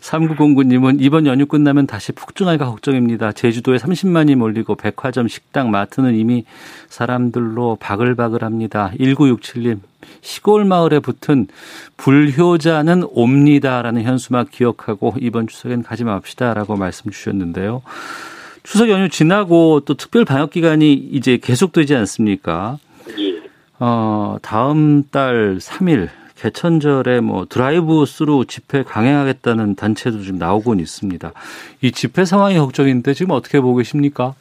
3909님은 0.01 0.97
이번 0.99 1.27
연휴 1.27 1.45
끝나면 1.45 1.85
다시 1.85 2.11
폭증할까 2.11 2.65
걱정입니다. 2.65 3.33
제주도에 3.33 3.77
30만이 3.77 4.35
몰리고 4.35 4.75
백화점, 4.75 5.27
식당, 5.27 5.69
마트는 5.69 6.15
이미 6.15 6.45
사람들로 6.89 7.77
바글바글 7.79 8.43
합니다. 8.43 8.91
1967님, 8.99 9.79
시골 10.21 10.65
마을에 10.65 10.99
붙은 10.99 11.47
불효자는 11.97 13.03
옵니다라는 13.11 14.01
현수막 14.01 14.49
기억하고 14.49 15.13
이번 15.19 15.47
추석엔 15.47 15.83
가지 15.83 16.03
맙시다라고 16.03 16.77
말씀 16.77 17.11
주셨는데요. 17.11 17.83
추석 18.63 18.89
연휴 18.89 19.09
지나고 19.09 19.81
또 19.81 19.93
특별 19.95 20.25
방역 20.25 20.51
기간이 20.51 20.93
이제 20.93 21.37
계속되지 21.37 21.95
않습니까? 21.95 22.77
예. 23.17 23.41
어, 23.79 24.37
다음 24.41 25.03
달 25.09 25.57
3일 25.57 26.09
개천절에 26.35 27.21
뭐 27.21 27.45
드라이브 27.45 28.05
스루 28.05 28.45
집회 28.45 28.83
강행하겠다는 28.83 29.75
단체도 29.75 30.21
지금 30.21 30.39
나오곤 30.39 30.79
있습니다. 30.79 31.31
이 31.81 31.91
집회 31.91 32.25
상황이 32.25 32.57
걱정인데 32.57 33.13
지금 33.13 33.31
어떻게 33.31 33.59
보고 33.59 33.77
계십니까? 33.77 34.33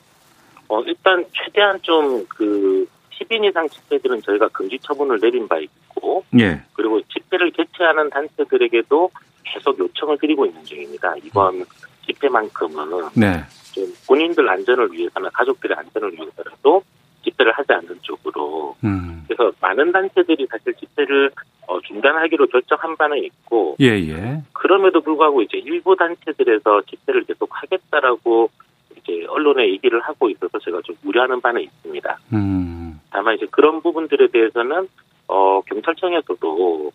어, 0.69 0.83
일단 0.83 1.25
최대한 1.33 1.79
좀 1.83 2.25
그 2.29 2.87
10인 3.21 3.49
이상 3.49 3.69
집회들은 3.69 4.23
저희가 4.23 4.49
금지 4.49 4.79
처분을 4.81 5.21
내린 5.21 5.47
바 5.47 5.59
있고, 5.59 6.25
예. 6.39 6.63
그리고 6.73 7.01
집회를 7.03 7.51
개최하는 7.51 8.09
단체들에게도 8.11 9.11
계속 9.45 9.79
요청을 9.79 10.19
드리고 10.19 10.47
있는 10.47 10.65
중입니다. 10.65 11.15
이번 11.25 11.65
집회만큼은 12.07 13.11
네. 13.15 13.45
좀 13.73 13.93
본인들 14.07 14.49
안전을 14.49 14.93
위해서나 14.93 15.29
가족들의 15.31 15.77
안전을 15.77 16.13
위해서라도 16.13 16.83
집회를 17.25 17.53
하지 17.53 17.73
않는 17.73 17.99
쪽으로 18.03 18.77
음. 18.85 19.25
그래서 19.27 19.53
많은 19.61 19.93
단체들이 19.93 20.47
사실 20.51 20.75
집회를 20.75 21.31
어, 21.67 21.81
중단하기로 21.83 22.49
결정한 22.49 22.97
바는 22.97 23.25
있고 23.25 23.77
예, 23.81 23.87
예. 23.87 24.43
그럼에도 24.53 25.01
불구하고 25.01 25.43
이제 25.43 25.59
일부 25.59 25.95
단체들에서 25.97 26.83
집회를 26.83 27.25
계속 27.25 27.49
하겠다라고 27.53 28.51
이제 28.97 29.25
언론에 29.29 29.69
얘기를 29.69 30.01
하고 30.01 30.29
있어서 30.31 30.59
제가 30.59 30.81
좀 30.83 30.97
우려하는 31.05 31.41
바는 31.41 31.63
있습니다. 31.63 32.19
음. 32.33 33.01
다만 33.11 33.37
이제 33.37 33.47
그런 33.51 33.83
부분들에 33.83 34.29
대해서는 34.29 34.89
어, 35.29 35.61
경찰청에서도 35.63 36.93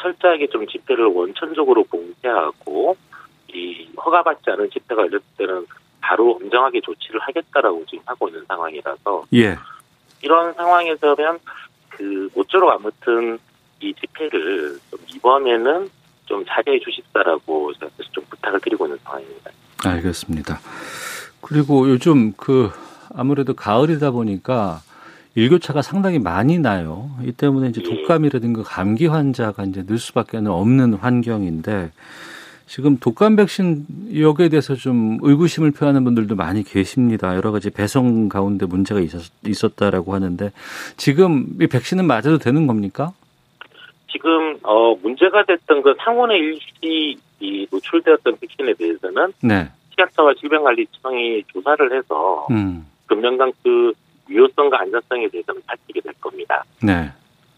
철저하게 0.00 0.48
좀 0.48 0.66
집회를 0.66 1.06
원천적으로 1.06 1.84
봉쇄하고 1.84 2.96
이 3.52 3.88
허가받지 3.96 4.50
않은 4.50 4.70
집회가 4.70 5.02
열렸을 5.02 5.22
때는 5.36 5.66
바로 6.00 6.32
엄정하게 6.32 6.80
조치를 6.80 7.20
하겠다라고 7.20 7.84
지금 7.86 8.02
하고 8.06 8.28
있는 8.28 8.44
상황이라서 8.46 9.24
예. 9.34 9.56
이런 10.22 10.52
상황에서면 10.54 11.38
그 11.88 12.28
모쪼록 12.34 12.70
아무튼 12.70 13.38
이 13.80 13.94
집회를 13.94 14.78
좀 14.90 14.98
이번에는 15.14 15.90
좀 16.26 16.44
자제해 16.46 16.78
주십사라고 16.80 17.72
제가 17.74 17.90
좀 18.12 18.24
부탁을 18.28 18.60
드리고 18.60 18.86
있는 18.86 18.98
상황입니다. 19.02 19.50
알겠습니다. 19.84 20.60
그리고 21.40 21.88
요즘 21.88 22.32
그 22.36 22.70
아무래도 23.14 23.54
가을이다 23.54 24.10
보니까 24.10 24.80
일교차가 25.34 25.82
상당히 25.82 26.18
많이 26.18 26.58
나요. 26.58 27.10
이 27.22 27.32
때문에 27.32 27.68
이제 27.68 27.80
예. 27.84 27.88
독감이라든가 27.88 28.62
감기 28.64 29.06
환자가 29.06 29.64
이제 29.64 29.84
늘 29.86 29.98
수밖에 29.98 30.38
없는 30.38 30.94
환경인데 30.94 31.92
지금 32.68 32.98
독감 32.98 33.36
백신 33.36 33.86
여기에 34.20 34.50
대해서 34.50 34.74
좀 34.74 35.18
의구심을 35.22 35.70
표하는 35.70 36.04
분들도 36.04 36.36
많이 36.36 36.62
계십니다. 36.62 37.34
여러 37.34 37.50
가지 37.50 37.70
배송 37.70 38.28
가운데 38.28 38.66
문제가 38.66 39.00
있었, 39.00 39.74
다라고 39.74 40.14
하는데 40.14 40.52
지금 40.98 41.46
이 41.60 41.66
백신은 41.66 42.06
맞아도 42.06 42.36
되는 42.36 42.66
겁니까? 42.66 43.12
지금 44.10 44.58
어 44.62 44.94
문제가 44.96 45.44
됐던 45.44 45.82
그 45.82 45.94
상원의 45.98 46.38
일시 46.38 47.18
이 47.40 47.66
노출되었던 47.70 48.36
백신에 48.38 48.74
대해서는 48.74 49.32
네. 49.42 49.70
식약처와 49.90 50.34
질병관리청이 50.34 51.44
조사를 51.46 51.96
해서 51.96 52.46
음. 52.50 52.86
금명강 53.06 53.52
그 53.62 53.92
유효성과 54.28 54.80
안전성에 54.80 55.28
대해서는 55.28 55.62
밝히게 55.66 56.00
될 56.02 56.12
겁니다. 56.20 56.64
네. 56.82 57.10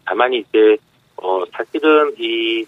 다만 0.05 0.33
이제 0.33 0.77
어 1.17 1.43
사실은 1.51 2.13
이 2.17 2.65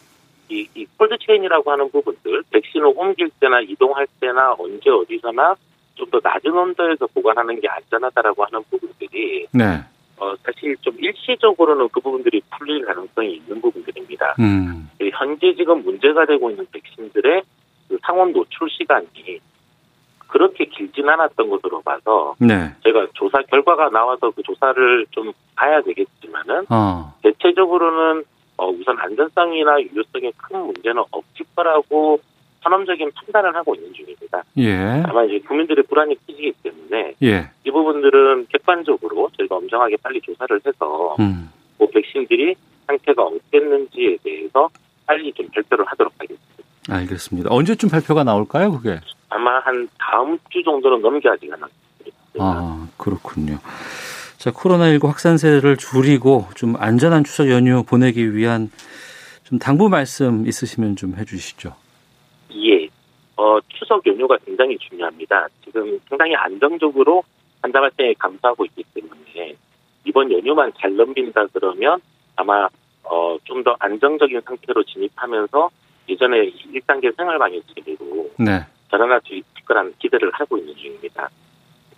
이, 0.54 0.68
이 0.76 0.86
콜드체인이라고 0.98 1.72
하는 1.72 1.90
부분들, 1.92 2.44
백신을 2.52 2.94
옮길 2.96 3.30
때나 3.40 3.62
이동할 3.62 4.08
때나 4.20 4.56
언제 4.58 4.90
어디서나 4.90 5.56
좀 5.96 6.10
더 6.10 6.20
낮은 6.24 6.52
온도에서 6.52 7.08
보관하는 7.08 7.60
게 7.60 7.68
안전하다라고 7.68 8.46
하는 8.46 8.64
부분들이 8.70 9.48
네. 9.52 9.80
어, 10.18 10.34
사실 10.44 10.76
좀 10.82 10.96
일시적으로는 11.00 11.90
그 11.92 12.00
부분들이 12.00 12.42
풀릴 12.52 12.86
가능성이 12.86 13.36
있는 13.36 13.60
부분들입니다. 13.62 14.36
음. 14.40 14.90
현재 15.12 15.54
지금 15.56 15.84
문제가 15.84 16.26
되고 16.26 16.50
있는 16.50 16.66
백신들의 16.72 17.42
그 17.90 17.98
상온 18.04 18.32
노출 18.32 18.70
시간이 18.70 19.40
그렇게 20.28 20.66
길진 20.66 21.08
않았던 21.10 21.50
것으로 21.50 21.82
봐서 21.82 22.36
네. 22.40 22.72
제가 22.84 23.08
조사 23.14 23.42
결과가 23.44 23.90
나와서 23.90 24.32
그 24.32 24.42
조사를 24.44 25.06
좀 25.12 25.32
봐야 25.56 25.82
되겠지만은 25.82 26.66
어. 26.70 27.14
대체적으로는 27.22 28.24
어, 28.58 28.70
우선 28.70 28.98
안전성이나 29.00 29.82
유효성에 29.82 30.32
큰 30.38 30.60
문제는 30.60 31.04
없을 31.12 31.46
거라고 31.56 32.20
선언적인 32.64 33.12
판단을 33.14 33.56
하고 33.56 33.76
있는 33.76 33.94
중입니다. 33.94 34.44
예. 34.58 35.04
다만 35.06 35.30
이제 35.30 35.40
국민들의 35.46 35.84
불안이 35.84 36.16
커지기 36.26 36.54
때문에 36.64 37.16
예. 37.24 37.50
이 37.66 37.72
부분들은 37.72 38.48
객관적으로 38.48 39.30
저희가 39.38 39.58
엄정하게 39.58 39.98
빨리 39.98 40.22
조사를 40.22 40.62
해서 40.66 41.16
음. 41.20 41.52
그 41.78 41.88
백신들이 41.88 42.56
상태가 42.88 43.24
어땠는지에 43.24 44.18
대해서 44.24 44.70
빨리 45.06 45.34
좀 45.34 45.48
발표를 45.54 45.86
하도록 45.86 46.14
하겠습니다. 46.18 46.44
알겠습니다. 46.90 47.50
언제쯤 47.52 47.90
발표가 47.90 48.24
나올까요, 48.24 48.72
그게? 48.72 49.00
아마 49.30 49.60
한 49.60 49.88
다음 50.00 50.38
주 50.50 50.64
정도는 50.64 51.02
넘겨야 51.02 51.36
되겠습니다. 51.36 51.68
아, 52.40 52.88
그렇군요. 52.98 53.58
자, 54.44 54.52
코로나19 54.52 55.06
확산세를 55.08 55.78
줄이고 55.78 56.48
좀 56.54 56.76
안전한 56.78 57.24
추석 57.24 57.50
연휴 57.50 57.82
보내기 57.82 58.36
위한 58.36 58.70
좀 59.46 59.58
당부 59.58 59.88
말씀 59.88 60.46
있으시면 60.46 60.98
좀 60.98 61.16
해주시죠. 61.16 61.74
예. 62.54 62.90
어, 63.38 63.60
추석 63.70 64.06
연휴가 64.06 64.36
굉장히 64.46 64.78
중요합니다. 64.80 65.48
지금 65.64 65.98
상당히 66.10 66.36
안정적으로 66.36 67.24
환자 67.62 67.80
발생에 67.80 68.16
감소하고 68.20 68.66
있기 68.66 68.84
때문에 68.94 69.56
이번 70.04 70.30
연휴만 70.30 70.74
잘 70.78 70.94
넘긴다 70.94 71.48
그러면 71.54 72.02
아마 72.36 72.68
어, 73.04 73.38
좀 73.46 73.64
더 73.64 73.78
안정적인 73.80 74.42
상태로 74.42 74.84
진입하면서 74.84 75.70
예전에 76.10 76.52
1단계 76.52 77.16
생활 77.16 77.40
방역 77.40 77.64
체계로 77.74 78.30
네. 78.40 78.60
전환할 78.92 79.22
수 79.24 79.36
있을 79.36 79.46
거라는 79.64 79.94
기대를 80.00 80.32
하고 80.34 80.58
있는 80.58 80.76
중입니다. 80.76 81.30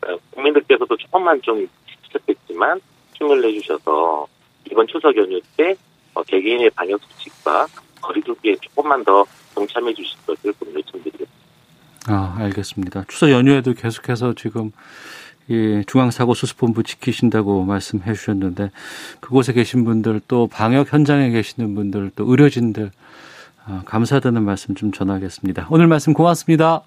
어, 0.06 0.16
국민들께서도 0.30 0.96
조금만 0.98 1.42
좀 1.42 1.68
지쳤겠지만 2.16 2.80
힘을 3.14 3.42
내주셔서 3.42 4.28
이번 4.72 4.88
추석 4.88 5.16
연휴 5.18 5.40
때 5.58 5.76
어, 6.14 6.24
개개인의 6.24 6.70
방역 6.72 7.02
수칙과 7.04 7.68
거리두기에 8.02 8.56
조금만 8.62 9.04
더 9.04 9.26
동참해 9.54 9.94
주실 9.94 10.18
것을 10.26 10.54
요청드리겠습니다. 10.64 11.32
아, 12.08 12.36
알겠습니다. 12.40 13.06
추석 13.08 13.32
연휴에도 13.32 13.74
계속해서 13.74 14.34
지금 14.34 14.72
이 15.48 15.84
중앙사고수습본부 15.88 16.84
지키신다고 16.84 17.64
말씀해 17.66 18.14
주셨는데 18.14 18.72
그곳에 19.20 19.54
계신 19.54 19.84
분들 19.84 20.22
또 20.28 20.48
방역 20.48 20.92
현장에 20.92 21.30
계시는 21.30 21.76
분들 21.76 22.12
또 22.16 22.30
의료진들 22.30 22.92
아, 23.68 23.82
감사하다는 23.86 24.44
말씀 24.44 24.76
좀 24.76 24.92
전하겠습니다. 24.92 25.68
오늘 25.70 25.88
말씀 25.88 26.14
고맙습니다. 26.14 26.84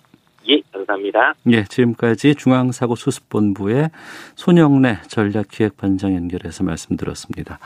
감사합니다. 0.88 1.34
예, 1.50 1.64
지금까지 1.64 2.34
중앙사고수습본부의 2.34 3.90
손영래 4.34 4.98
전략기획반장 5.06 6.14
연결해서 6.14 6.64
말씀드렸습니다. 6.64 7.58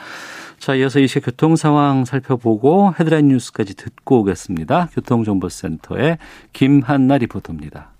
자, 0.59 0.75
이어서 0.75 0.99
이 0.99 1.07
시각 1.07 1.25
교통 1.25 1.55
상황 1.55 2.05
살펴보고 2.05 2.93
헤드라인 2.99 3.29
뉴스까지 3.29 3.75
듣고 3.75 4.19
오겠습니다. 4.19 4.89
교통정보센터의 4.93 6.17
김한나 6.51 7.17
리포터입니다. 7.17 7.91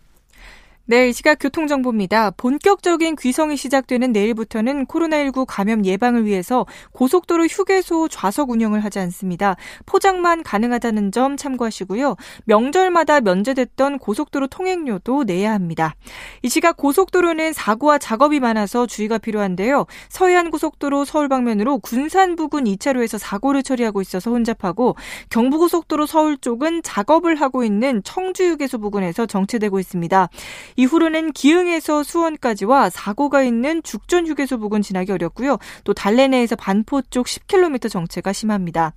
네, 0.85 1.07
이 1.07 1.13
시각 1.13 1.39
교통정보입니다. 1.39 2.31
본격적인 2.31 3.15
귀성이 3.15 3.55
시작되는 3.55 4.11
내일부터는 4.11 4.85
코로나19 4.87 5.45
감염 5.47 5.85
예방을 5.85 6.25
위해서 6.25 6.65
고속도로 6.91 7.45
휴게소 7.45 8.09
좌석 8.09 8.49
운영을 8.49 8.83
하지 8.83 8.99
않습니다. 8.99 9.55
포장만 9.85 10.43
가능하다는 10.43 11.13
점 11.13 11.37
참고하시고요. 11.37 12.17
명절마다 12.43 13.21
면제됐던 13.21 13.97
고속도로 13.97 14.47
통행료도 14.47 15.23
내야 15.23 15.53
합니다. 15.53 15.95
이 16.41 16.49
시각 16.49 16.75
고속도로는 16.75 17.53
사고와 17.53 17.97
작업이 17.97 18.41
많아서 18.41 18.85
주의가 18.85 19.19
필요한데요. 19.19 19.85
서해안 20.09 20.51
고속도로 20.51 21.05
서울 21.05 21.29
방면으로 21.29 21.79
군산 21.79 22.35
부근 22.35 22.65
2차로에서 22.65 23.17
사고를 23.17 23.63
처리하고 23.63 24.01
있어서 24.01 24.31
혼잡하고 24.31 24.97
경부고속도로 25.29 26.07
서울 26.07 26.35
쪽은 26.35 26.83
작업을 26.83 27.35
하고 27.35 27.63
있는 27.63 28.03
청주 28.03 28.43
휴게소 28.43 28.79
부근에서 28.79 29.25
정체되고 29.27 29.79
있습니다. 29.79 30.27
이후로는 30.75 31.31
기흥에서 31.31 32.03
수원까지와 32.03 32.89
사고가 32.89 33.43
있는 33.43 33.81
죽전 33.83 34.27
휴게소 34.27 34.57
부근 34.59 34.81
지나기 34.81 35.11
어렵고요. 35.11 35.57
또 35.83 35.93
달래 35.93 36.27
내에서 36.27 36.55
반포 36.55 37.01
쪽 37.03 37.27
10km 37.27 37.89
정체가 37.89 38.33
심합니다. 38.33 38.93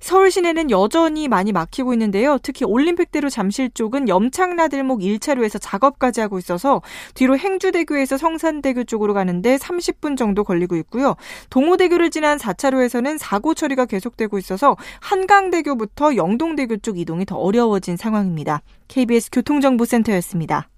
서울 0.00 0.30
시내는 0.30 0.70
여전히 0.70 1.28
많이 1.28 1.52
막히고 1.52 1.92
있는데요. 1.94 2.38
특히 2.42 2.64
올림픽대로 2.64 3.28
잠실 3.30 3.70
쪽은 3.70 4.08
염창나들목 4.08 5.00
1차로에서 5.00 5.58
작업까지 5.60 6.20
하고 6.20 6.38
있어서 6.38 6.82
뒤로 7.14 7.36
행주대교에서 7.36 8.16
성산대교 8.16 8.84
쪽으로 8.84 9.14
가는데 9.14 9.56
30분 9.56 10.16
정도 10.16 10.44
걸리고 10.44 10.76
있고요. 10.76 11.16
동호대교를 11.50 12.10
지난 12.10 12.38
4차로에서는 12.38 13.18
사고 13.18 13.54
처리가 13.54 13.86
계속되고 13.86 14.38
있어서 14.38 14.76
한강대교부터 15.00 16.16
영동대교 16.16 16.78
쪽 16.78 16.98
이동이 16.98 17.24
더 17.24 17.36
어려워진 17.36 17.96
상황입니다. 17.96 18.62
KBS 18.88 19.30
교통정보센터였습니다. 19.32 20.68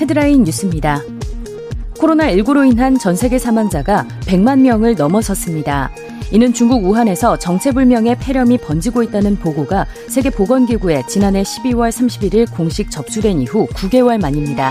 헤드라인 0.00 0.44
뉴스입니다. 0.44 1.00
코로나19로 1.94 2.70
인한 2.70 2.98
전 2.98 3.14
세계 3.14 3.38
사망자가 3.38 4.06
100만 4.22 4.60
명을 4.60 4.96
넘어섰습니다. 4.96 5.90
이는 6.32 6.52
중국 6.52 6.84
우한에서 6.84 7.38
정체불명의 7.38 8.16
폐렴이 8.18 8.58
번지고 8.58 9.02
있다는 9.02 9.36
보고가 9.36 9.86
세계보건기구에 10.08 11.04
지난해 11.06 11.42
12월 11.42 11.90
31일 11.90 12.52
공식 12.54 12.90
접수된 12.90 13.40
이후 13.42 13.66
9개월 13.68 14.20
만입니다. 14.20 14.70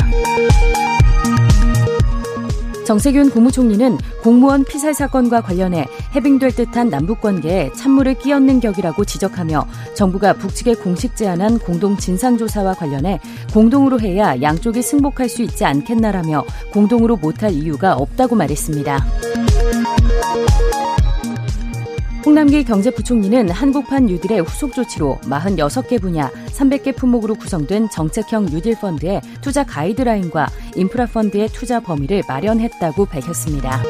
정세균 2.91 3.29
국무총리는 3.29 3.97
공무원 4.21 4.65
피살 4.65 4.93
사건과 4.93 5.39
관련해 5.39 5.87
해빙될 6.13 6.53
듯한 6.53 6.89
남북 6.89 7.21
관계에 7.21 7.71
찬물을 7.71 8.15
끼얹는 8.15 8.59
격이라고 8.59 9.05
지적하며 9.05 9.65
정부가 9.95 10.33
북측에 10.33 10.73
공식 10.73 11.15
제안한 11.15 11.59
공동 11.59 11.95
진상조사와 11.95 12.73
관련해 12.73 13.21
공동으로 13.53 14.01
해야 14.01 14.41
양쪽이 14.41 14.81
승복할 14.81 15.29
수 15.29 15.41
있지 15.41 15.63
않겠나라며 15.63 16.43
공동으로 16.73 17.15
못할 17.15 17.53
이유가 17.53 17.95
없다고 17.95 18.35
말했습니다. 18.35 19.05
홍남기 22.23 22.63
경제부총리는 22.63 23.49
한국판 23.49 24.05
뉴딜의 24.05 24.41
후속 24.41 24.73
조치로 24.73 25.19
46개 25.23 25.99
분야 25.99 26.29
300개 26.47 26.95
품목으로 26.95 27.33
구성된 27.35 27.89
정책형 27.89 28.45
뉴딜 28.45 28.79
펀드의 28.79 29.21
투자 29.41 29.63
가이드라인과 29.65 30.47
인프라 30.75 31.07
펀드의 31.07 31.47
투자 31.49 31.79
범위를 31.79 32.21
마련했다고 32.27 33.05
밝혔습니다. 33.05 33.81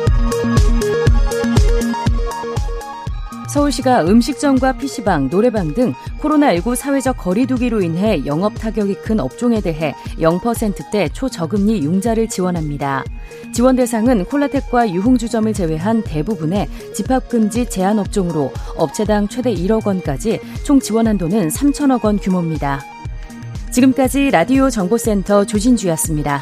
서울시가 3.52 4.06
음식점과 4.06 4.78
PC방, 4.78 5.30
노래방 5.30 5.74
등 5.74 5.94
코로나19 6.22 6.74
사회적 6.74 7.18
거리두기로 7.18 7.82
인해 7.82 8.26
영업 8.26 8.54
타격이 8.56 8.96
큰 9.04 9.20
업종에 9.20 9.60
대해 9.60 9.94
0%대 10.20 11.10
초저금리 11.10 11.84
융자를 11.84 12.30
지원합니다. 12.30 13.04
지원 13.54 13.76
대상은 13.76 14.24
콜라텍과 14.24 14.92
유흥주점을 14.92 15.52
제외한 15.52 16.02
대부분의 16.02 16.70
집합금지 16.96 17.70
제한 17.70 18.00
업종으로 18.00 18.54
업체당 18.78 19.28
최대 19.28 19.54
1억 19.54 19.86
원까지 19.86 20.40
총 20.64 20.80
지원 20.80 21.08
한도는 21.08 21.50
3천억 21.50 22.06
원 22.06 22.20
규모입니다. 22.20 22.82
지금까지 23.72 24.32
라디오 24.32 24.70
정보센터 24.70 25.46
조진주였습니다. 25.46 26.42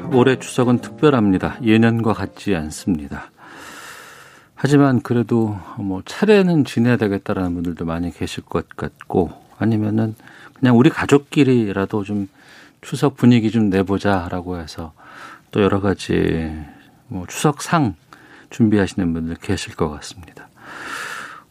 올해 0.13 0.37
추석은 0.37 0.79
특별합니다. 0.79 1.57
예년과 1.63 2.13
같지 2.13 2.53
않습니다. 2.53 3.31
하지만 4.55 5.01
그래도 5.01 5.57
뭐 5.77 6.01
차례는 6.05 6.65
지내야 6.65 6.97
되겠다라는 6.97 7.53
분들도 7.53 7.85
많이 7.85 8.11
계실 8.11 8.43
것 8.43 8.67
같고 8.69 9.31
아니면은 9.57 10.15
그냥 10.53 10.77
우리 10.77 10.89
가족끼리라도 10.89 12.03
좀 12.03 12.27
추석 12.81 13.15
분위기 13.15 13.51
좀 13.51 13.69
내보자라고 13.69 14.59
해서 14.59 14.91
또 15.51 15.61
여러 15.61 15.79
가지 15.79 16.51
뭐 17.07 17.25
추석상 17.27 17.95
준비하시는 18.49 19.13
분들 19.13 19.35
계실 19.35 19.75
것 19.75 19.89
같습니다. 19.89 20.49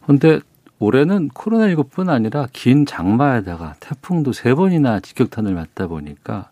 그런데 0.03 0.39
올해는 0.77 1.29
코로나19뿐 1.29 2.09
아니라 2.09 2.47
긴 2.53 2.85
장마에다가 2.85 3.75
태풍도 3.79 4.33
세 4.33 4.53
번이나 4.53 4.99
직격탄을 4.99 5.53
맞다 5.53 5.87
보니까 5.87 6.49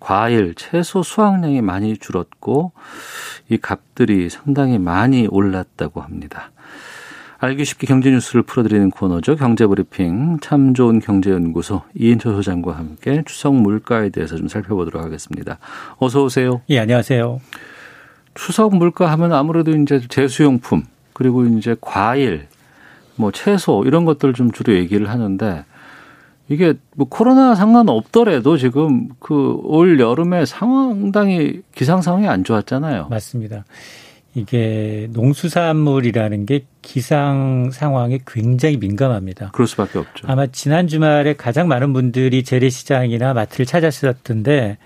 과일, 0.00 0.54
채소 0.54 1.02
수확량이 1.02 1.60
많이 1.60 1.96
줄었고 1.96 2.72
이 3.48 3.58
값들이 3.58 4.30
상당히 4.30 4.78
많이 4.78 5.28
올랐다고 5.30 6.00
합니다. 6.00 6.50
알기 7.38 7.64
쉽게 7.64 7.86
경제 7.86 8.10
뉴스를 8.10 8.42
풀어드리는 8.42 8.90
코너죠. 8.90 9.36
경제브리핑 9.36 10.40
참 10.40 10.74
좋은 10.74 11.00
경제연구소 11.00 11.82
이인철 11.94 12.34
소장과 12.34 12.76
함께 12.76 13.22
추석 13.24 13.54
물가에 13.54 14.10
대해서 14.10 14.36
좀 14.36 14.48
살펴보도록 14.48 15.02
하겠습니다. 15.02 15.58
어서 15.96 16.22
오세요. 16.22 16.60
예, 16.68 16.78
안녕하세요. 16.80 17.40
추석 18.34 18.76
물가 18.76 19.10
하면 19.12 19.32
아무래도 19.32 19.70
이제 19.70 20.00
제수용품 20.06 20.84
그리고 21.14 21.44
이제 21.44 21.76
과일, 21.80 22.46
뭐 23.16 23.30
채소 23.30 23.84
이런 23.86 24.04
것들 24.04 24.34
좀 24.34 24.52
주로 24.52 24.74
얘기를 24.74 25.08
하는데 25.08 25.64
이게 26.50 26.74
뭐 26.96 27.06
코로나 27.08 27.54
상관없더라도 27.54 28.58
지금 28.58 29.08
그 29.20 29.58
올 29.62 30.00
여름에 30.00 30.44
상당히 30.46 31.62
기상 31.74 32.02
상황이 32.02 32.28
안 32.28 32.42
좋았잖아요. 32.44 33.06
맞습니다. 33.08 33.64
이게 34.34 35.08
농수산물이라는 35.12 36.46
게 36.46 36.64
기상 36.82 37.70
상황에 37.72 38.18
굉장히 38.26 38.76
민감합니다. 38.76 39.50
그럴 39.52 39.66
수밖에 39.66 39.98
없죠. 40.00 40.26
아마 40.28 40.46
지난 40.48 40.86
주말에 40.88 41.34
가장 41.34 41.68
많은 41.68 41.92
분들이 41.92 42.42
재래시장이나 42.42 43.32
마트를 43.32 43.64
찾았었던데 43.66 44.78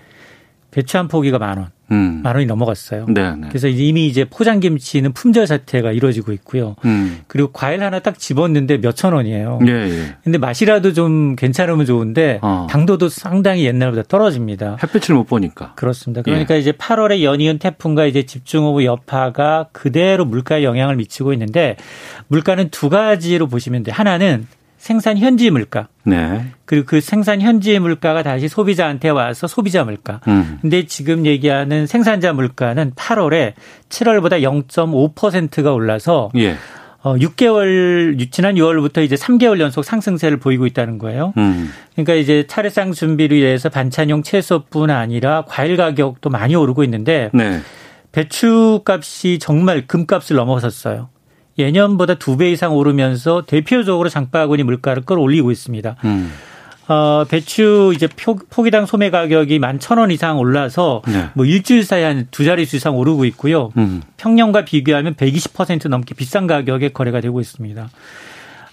배추 0.71 0.97
한 0.97 1.07
포기가 1.07 1.39
만 1.39 1.57
원. 1.57 1.74
음. 1.91 2.21
만 2.23 2.35
원이 2.35 2.45
넘어갔어요. 2.45 3.05
네네. 3.05 3.35
네. 3.35 3.47
그래서 3.49 3.67
이미 3.67 4.07
이제 4.07 4.25
포장김치는 4.25 5.13
품절 5.13 5.47
사태가 5.47 5.91
이루어지고 5.91 6.31
있고요. 6.33 6.75
음. 6.85 7.19
그리고 7.27 7.51
과일 7.51 7.83
하나 7.83 7.99
딱 7.99 8.17
집었는데 8.17 8.77
몇천 8.77 9.13
원이에요. 9.13 9.59
예, 9.67 9.71
예. 9.71 10.15
근데 10.23 10.37
맛이라도 10.37 10.93
좀 10.93 11.35
괜찮으면 11.35 11.85
좋은데 11.85 12.39
어. 12.41 12.67
당도도 12.69 13.09
상당히 13.09 13.65
옛날보다 13.65 14.03
떨어집니다. 14.03 14.77
햇빛을 14.81 15.15
못 15.15 15.25
보니까. 15.25 15.73
그렇습니다. 15.75 16.21
그러니까 16.21 16.55
예. 16.55 16.59
이제 16.59 16.71
8월에 16.71 17.21
연이은 17.21 17.59
태풍과 17.59 18.05
이제 18.05 18.23
집중호우 18.23 18.83
여파가 18.83 19.67
그대로 19.71 20.25
물가에 20.25 20.63
영향을 20.63 20.95
미치고 20.95 21.33
있는데 21.33 21.75
물가는 22.27 22.69
두 22.69 22.89
가지로 22.89 23.47
보시면 23.47 23.83
돼. 23.83 23.91
하나는 23.91 24.47
생산 24.85 25.17
현지 25.17 25.49
물가. 25.49 25.87
네. 26.03 26.45
그리고 26.65 26.85
그 26.85 27.01
생산 27.01 27.41
현지 27.41 27.79
물가가 27.79 28.21
다시 28.21 28.47
소비자한테 28.47 29.09
와서 29.09 29.47
소비자 29.47 29.83
물가. 29.83 30.21
음. 30.27 30.59
근데 30.61 30.85
지금 30.85 31.25
얘기하는 31.25 31.87
생산자 31.87 32.33
물가는 32.33 32.91
8월에 32.91 33.53
7월보다 33.89 34.43
0.5%가 34.43 35.73
올라서 35.73 36.29
예. 36.37 36.55
어 37.01 37.15
6개월 37.15 38.31
지난 38.31 38.53
6월부터 38.53 39.03
이제 39.03 39.15
3개월 39.15 39.59
연속 39.59 39.83
상승세를 39.83 40.37
보이고 40.37 40.67
있다는 40.67 40.99
거예요. 40.99 41.33
음. 41.37 41.71
그러니까 41.93 42.13
이제 42.13 42.45
차례상 42.45 42.91
준비를 42.91 43.37
위해서 43.37 43.69
반찬용 43.69 44.21
채소뿐 44.21 44.91
아니라 44.91 45.45
과일 45.47 45.77
가격도 45.77 46.29
많이 46.29 46.53
오르고 46.53 46.83
있는데 46.83 47.31
네. 47.33 47.59
배추 48.11 48.83
값이 48.85 49.39
정말 49.39 49.87
금값을 49.87 50.35
넘어섰어요. 50.35 51.09
예년보다 51.57 52.15
두 52.15 52.37
배 52.37 52.51
이상 52.51 52.75
오르면서 52.75 53.43
대표적으로 53.45 54.09
장바구니 54.09 54.63
물가를 54.63 55.03
끌어올리고 55.05 55.51
있습니다. 55.51 55.95
음. 56.03 56.31
어, 56.87 57.23
배추 57.27 57.93
이제 57.95 58.07
포기당 58.51 58.85
소매 58.85 59.09
가격이 59.09 59.57
만 59.57 59.79
천 59.79 59.97
원 59.97 60.11
이상 60.11 60.37
올라서 60.37 61.01
네. 61.07 61.29
뭐 61.33 61.45
일주일 61.45 61.83
사이에 61.83 62.03
한두 62.05 62.43
자릿수 62.45 62.75
이상 62.75 62.95
오르고 62.95 63.25
있고요. 63.25 63.71
음. 63.77 64.03
평년과 64.17 64.65
비교하면 64.65 65.15
120% 65.15 65.87
넘게 65.87 66.13
비싼 66.13 66.45
가격에 66.45 66.89
거래가 66.89 67.21
되고 67.21 67.39
있습니다. 67.41 67.89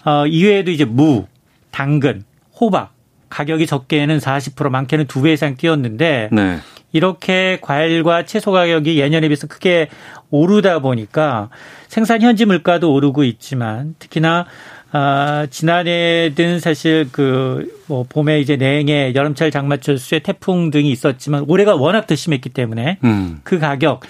어, 0.05 0.27
이외에도 0.27 0.71
이제 0.73 0.85
무, 0.85 1.27
당근, 1.71 2.25
호박 2.61 2.93
가격이 3.31 3.67
적게는 3.67 4.19
40% 4.19 4.69
많게는 4.69 5.07
두 5.07 5.23
배 5.23 5.33
이상 5.33 5.55
뛰었는데 5.57 6.29
네. 6.33 6.59
이렇게 6.93 7.59
과일과 7.63 8.27
채소 8.27 8.51
가격이 8.53 8.99
예년에 9.01 9.29
비해서 9.29 9.47
크게 9.47 9.89
오르다 10.33 10.81
보니까 10.81 11.51
생산 11.87 12.21
현지 12.23 12.45
물가도 12.45 12.93
오르고 12.93 13.23
있지만 13.23 13.95
특히나 14.01 14.47
아, 14.95 15.47
지난해든 15.49 16.61
사실 16.61 17.09
그, 17.11 17.81
뭐, 17.87 18.05
봄에 18.07 18.41
이제 18.41 18.57
냉해, 18.57 19.15
여름철 19.15 19.51
장마철 19.51 19.97
수해 19.97 20.19
태풍 20.19 20.71
등이 20.71 20.91
있었지만 20.91 21.47
올해가 21.49 21.75
워낙 21.75 22.07
더 22.07 22.15
심했기 22.15 22.51
때문에 22.51 22.99
음. 23.03 23.41
그 23.43 23.59
가격, 23.59 24.03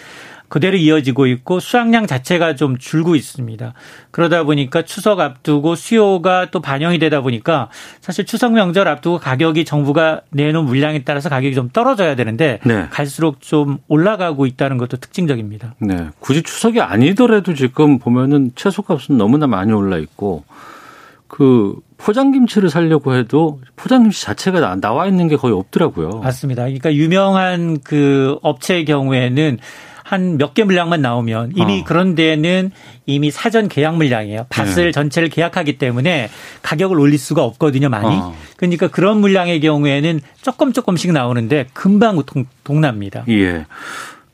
그대로 0.53 0.77
이어지고 0.77 1.29
있고 1.29 1.61
수확량 1.61 2.07
자체가 2.07 2.57
좀 2.57 2.77
줄고 2.77 3.17
있습니다. 3.17 3.73
그러다 4.11 4.43
보니까 4.43 4.83
추석 4.83 5.19
앞두고 5.19 5.77
수요가 5.77 6.51
또 6.51 6.61
반영이 6.61 6.99
되다 6.99 7.23
보니까 7.23 7.71
사실 8.03 8.27
추석 8.27 8.53
명절 8.53 8.87
앞두고 8.87 9.17
가격이 9.17 9.65
정부가 9.65 10.21
내놓은 10.29 10.67
물량에 10.67 11.05
따라서 11.05 11.31
가격이 11.31 11.55
좀 11.55 11.71
떨어져야 11.71 12.17
되는데 12.17 12.61
네. 12.67 12.87
갈수록 12.91 13.41
좀 13.41 13.79
올라가고 13.89 14.45
있다는 14.45 14.77
것도 14.77 14.99
특징적입니다. 14.99 15.75
네. 15.79 16.09
굳이 16.21 16.43
추석이 16.43 16.83
아니더라도 16.83 17.55
지금 17.55 17.99
보면은 17.99 18.51
채소값은 18.55 19.17
너무나 19.17 19.47
많이 19.47 19.73
올라 19.73 19.97
있고 19.97 20.45
그 21.29 21.77
포장김치를 21.97 22.69
살려고 22.69 23.15
해도 23.15 23.63
포장김치 23.77 24.21
자체가 24.21 24.77
나와 24.83 25.07
있는 25.07 25.29
게 25.29 25.37
거의 25.37 25.55
없더라고요. 25.55 26.21
맞습니다. 26.23 26.65
그러니까 26.65 26.93
유명한 26.93 27.81
그 27.83 28.37
업체의 28.43 28.85
경우에는 28.85 29.59
한 30.13 30.37
몇 30.37 30.53
개 30.53 30.63
물량만 30.65 31.01
나오면 31.01 31.53
이미 31.57 31.81
어. 31.81 31.85
그런 31.85 32.15
데는 32.15 32.71
이미 33.07 33.31
사전 33.31 33.69
계약 33.69 33.97
물량이에요. 33.97 34.45
밭을 34.51 34.85
네. 34.87 34.93
전체를 34.93 35.31
계약하기 35.31 35.79
때문에 35.79 36.29
가격을 36.61 37.01
올릴 37.01 37.19
수가 37.19 37.43
없거든요, 37.45 37.89
많이. 37.89 38.15
어. 38.15 38.35
그러니까 38.57 38.89
그런 38.89 39.21
물량의 39.23 39.61
경우에는 39.61 40.21
조금 40.43 40.75
조금씩 40.75 41.13
나오는데 41.13 41.67
금방 41.73 42.23
동, 42.25 42.45
동납니다. 42.63 43.25
예. 43.31 43.65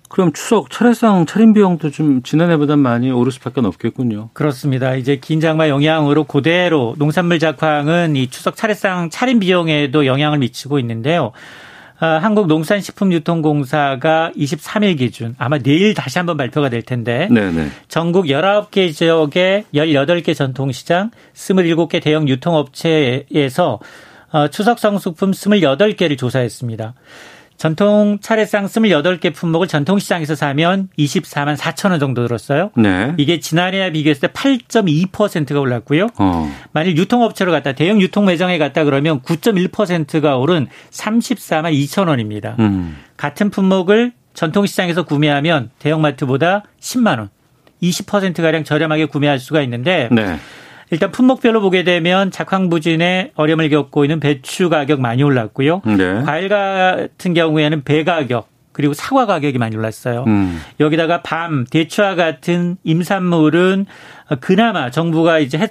그럼 0.09 0.33
추석 0.33 0.71
차례상 0.71 1.27
차림 1.27 1.53
비용도 1.53 1.91
좀 1.91 2.23
지난해보다 2.23 2.77
많이 2.77 3.11
오를 3.13 3.31
수밖에 3.31 3.61
없겠군요. 3.61 4.31
그렇습니다. 4.33 4.97
이제 4.97 5.17
긴 5.17 5.39
장마 5.41 5.69
영향으로 5.69 6.25
그대로 6.25 6.95
농산물 6.99 7.39
작황은 7.39 8.17
이 8.17 8.29
추석 8.29 8.57
차례상 8.57 9.11
차림 9.11 9.39
비용에도 9.39 10.07
영향을 10.07 10.39
미치고 10.39 10.79
있는데요. 10.81 11.33
아, 12.01 12.19
한국농산식품유통공사가 12.19 14.31
23일 14.37 14.99
기준 14.99 15.35
아마 15.39 15.59
내일 15.59 15.95
다시 15.95 16.19
한번 16.19 16.37
발표가 16.37 16.69
될 16.69 16.83
텐데 16.83 17.27
네네. 17.31 17.71
전국 17.89 18.27
19개 18.27 18.95
지역의 18.95 19.65
18개 19.75 20.37
전통시장 20.37 21.11
27개 21.35 22.01
대형 22.01 22.29
유통업체에서 22.29 23.81
어, 24.31 24.49
추석 24.49 24.79
성수품 24.79 25.33
28개를 25.33 26.19
조사했습니다. 26.19 26.95
전통 27.59 28.19
차례상 28.21 28.67
28개 28.67 29.35
품목을 29.35 29.67
전통시장에서 29.67 30.37
사면 30.37 30.89
24만 30.97 31.57
4천 31.57 31.91
원 31.91 31.99
정도 31.99 32.27
들었어요. 32.27 32.71
네. 32.77 33.13
이게 33.19 33.41
지난해와 33.41 33.91
비교했을 33.91 34.29
때 34.29 34.33
8.2%가 34.33 35.59
올랐고요. 35.59 36.07
어. 36.19 36.51
만일 36.73 36.97
유통업체로 36.97 37.51
갔다 37.51 37.73
대형 37.73 38.01
유통 38.01 38.27
매장에 38.27 38.59
갔다 38.59 38.85
그러면 38.85 39.21
9.1%가 39.23 40.37
오른 40.37 40.69
34만 40.91 41.73
2천 41.73 42.07
원입니다. 42.07 42.55
음. 42.61 42.97
같은 43.17 43.51
품목을 43.51 44.13
전통시장에서 44.35 45.03
구매하면 45.03 45.71
대형마트보다 45.81 46.63
10만 46.81 47.19
원, 47.19 47.29
20%가량 47.83 48.63
저렴하게 48.63 49.07
구매할 49.07 49.41
수가 49.41 49.63
있는데 49.63 50.09
네. 50.13 50.37
일단 50.91 51.11
품목별로 51.11 51.61
보게 51.61 51.85
되면 51.85 52.31
작황부진에 52.31 53.33
어려움을 53.35 53.69
겪고 53.69 54.05
있는 54.05 54.21
배추 54.21 54.69
가격 54.69 55.01
많이 55.01 55.23
올랐고요. 55.23 55.83
네. 55.85 56.23
과일 56.23 56.49
같은 56.49 57.35
경우에는 57.35 57.85
배 57.85 58.05
가격 58.05 58.49
그리고 58.79 58.95
사과 58.95 59.27
가격이 59.27 59.59
많이 59.59 59.77
올랐어요. 59.77 60.23
음. 60.29 60.61
여기다가 60.79 61.23
밤, 61.23 61.65
대추와 61.69 62.15
같은 62.15 62.77
임산물은 62.85 63.87
그나마 64.39 64.93
정부가 64.93 65.41
이제 65.41 65.59
해, 65.59 65.69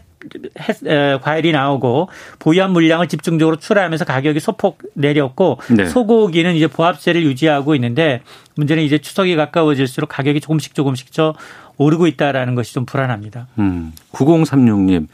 해, 0.59 1.17
과일이 1.21 1.53
나오고 1.53 2.09
보유한 2.37 2.71
물량을 2.71 3.07
집중적으로 3.07 3.55
출하하면서 3.55 4.03
가격이 4.03 4.41
소폭 4.41 4.79
내렸고 4.93 5.59
네. 5.69 5.85
소고기는 5.85 6.53
이제 6.55 6.67
보합세를 6.67 7.23
유지하고 7.23 7.75
있는데 7.75 8.23
문제는 8.55 8.83
이제 8.83 8.97
추석이 8.97 9.37
가까워질수록 9.37 10.09
가격이 10.09 10.41
조금씩 10.41 10.75
조금씩 10.75 11.13
저 11.13 11.33
오르고 11.77 12.07
있다라는 12.07 12.55
것이 12.55 12.73
좀 12.73 12.85
불안합니다. 12.85 13.47
음, 13.59 13.93
9036님, 14.11 15.07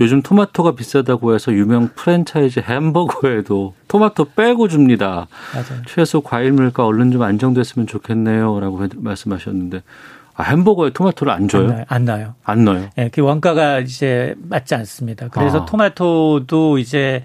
요즘 0.00 0.22
토마토가 0.22 0.72
비싸다고 0.72 1.34
해서 1.34 1.52
유명 1.52 1.88
프랜차이즈 1.94 2.60
햄버거에도 2.60 3.74
토마토 3.86 4.32
빼고 4.36 4.68
줍니다. 4.68 5.28
맞아요. 5.54 5.82
최소 5.86 6.20
과일 6.20 6.52
물가 6.52 6.84
얼른 6.84 7.12
좀 7.12 7.22
안정됐으면 7.22 7.86
좋겠네요라고 7.86 8.88
말씀하셨는데 8.96 9.82
아, 10.34 10.42
햄버거에 10.44 10.90
토마토를 10.90 11.32
안 11.32 11.48
줘요? 11.48 11.84
안, 11.88 12.04
나요. 12.04 12.34
안 12.44 12.64
넣어요? 12.64 12.90
네, 12.96 13.10
그 13.12 13.22
원가가 13.22 13.80
이제 13.80 14.34
맞지 14.38 14.74
않습니다. 14.76 15.28
그래서 15.28 15.62
아. 15.62 15.64
토마토도 15.64 16.78
이제 16.78 17.24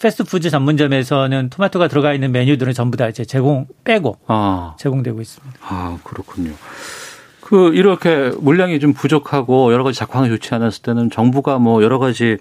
패스트푸드 0.00 0.50
전문점에서는 0.50 1.50
토마토가 1.50 1.88
들어가 1.88 2.12
있는 2.12 2.32
메뉴들은 2.32 2.72
전부 2.72 2.96
다 2.96 3.08
이제 3.08 3.24
제공 3.24 3.66
빼고 3.84 4.16
아. 4.26 4.74
제공되고 4.78 5.20
있습니다. 5.20 5.58
아 5.62 5.98
그렇군요. 6.04 6.52
그 7.52 7.74
이렇게 7.74 8.32
물량이 8.40 8.80
좀 8.80 8.94
부족하고 8.94 9.74
여러 9.74 9.84
가지 9.84 9.98
작황이 9.98 10.30
좋지 10.30 10.54
않았을 10.54 10.80
때는 10.80 11.10
정부가 11.10 11.58
뭐 11.58 11.82
여러 11.82 11.98
가지 11.98 12.38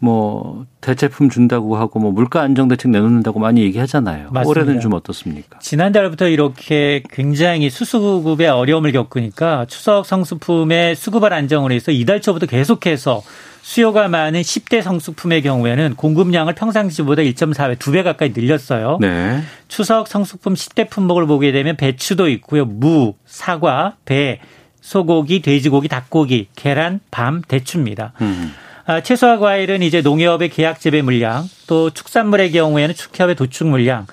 뭐 0.00 0.64
대체품 0.80 1.28
준다고 1.28 1.76
하고 1.76 1.98
뭐 1.98 2.12
물가 2.12 2.40
안정 2.42 2.68
대책 2.68 2.90
내놓는다고 2.90 3.40
많이 3.40 3.62
얘기하잖아요. 3.62 4.28
맞습니다. 4.30 4.48
올해는 4.48 4.80
좀 4.80 4.92
어떻습니까? 4.92 5.58
지난달부터 5.58 6.28
이렇게 6.28 7.02
굉장히 7.10 7.68
수수급의 7.68 8.48
어려움을 8.48 8.92
겪으니까 8.92 9.66
추석 9.66 10.06
성수품의 10.06 10.94
수급을 10.94 11.32
안정을 11.32 11.72
해서 11.72 11.90
이달 11.90 12.20
초부터 12.20 12.46
계속해서 12.46 13.22
수요가 13.62 14.08
많은 14.08 14.40
10대 14.40 14.80
성수품의 14.82 15.42
경우에는 15.42 15.94
공급량을 15.96 16.54
평상시보다 16.54 17.22
1.4배, 17.22 17.76
2배 17.76 18.02
가까이 18.02 18.32
늘렸어요. 18.34 18.98
네. 19.00 19.42
추석 19.66 20.08
성수품 20.08 20.54
10대 20.54 20.88
품목을 20.88 21.26
보게 21.26 21.52
되면 21.52 21.76
배추도 21.76 22.28
있고요. 22.28 22.64
무, 22.64 23.14
사과, 23.26 23.96
배, 24.04 24.40
소고기, 24.80 25.42
돼지고기, 25.42 25.88
닭고기, 25.88 26.48
계란, 26.56 27.00
밤, 27.10 27.42
대추입니다. 27.42 28.12
음. 28.22 28.54
아, 28.88 29.02
채소와 29.02 29.36
과일은 29.36 29.82
이제 29.82 30.00
농협의 30.00 30.48
계약 30.48 30.80
재배 30.80 31.02
물량, 31.02 31.44
또 31.66 31.90
축산물의 31.90 32.52
경우에는 32.52 32.94
축협의 32.94 33.34
도축 33.34 33.68
물량, 33.68 34.06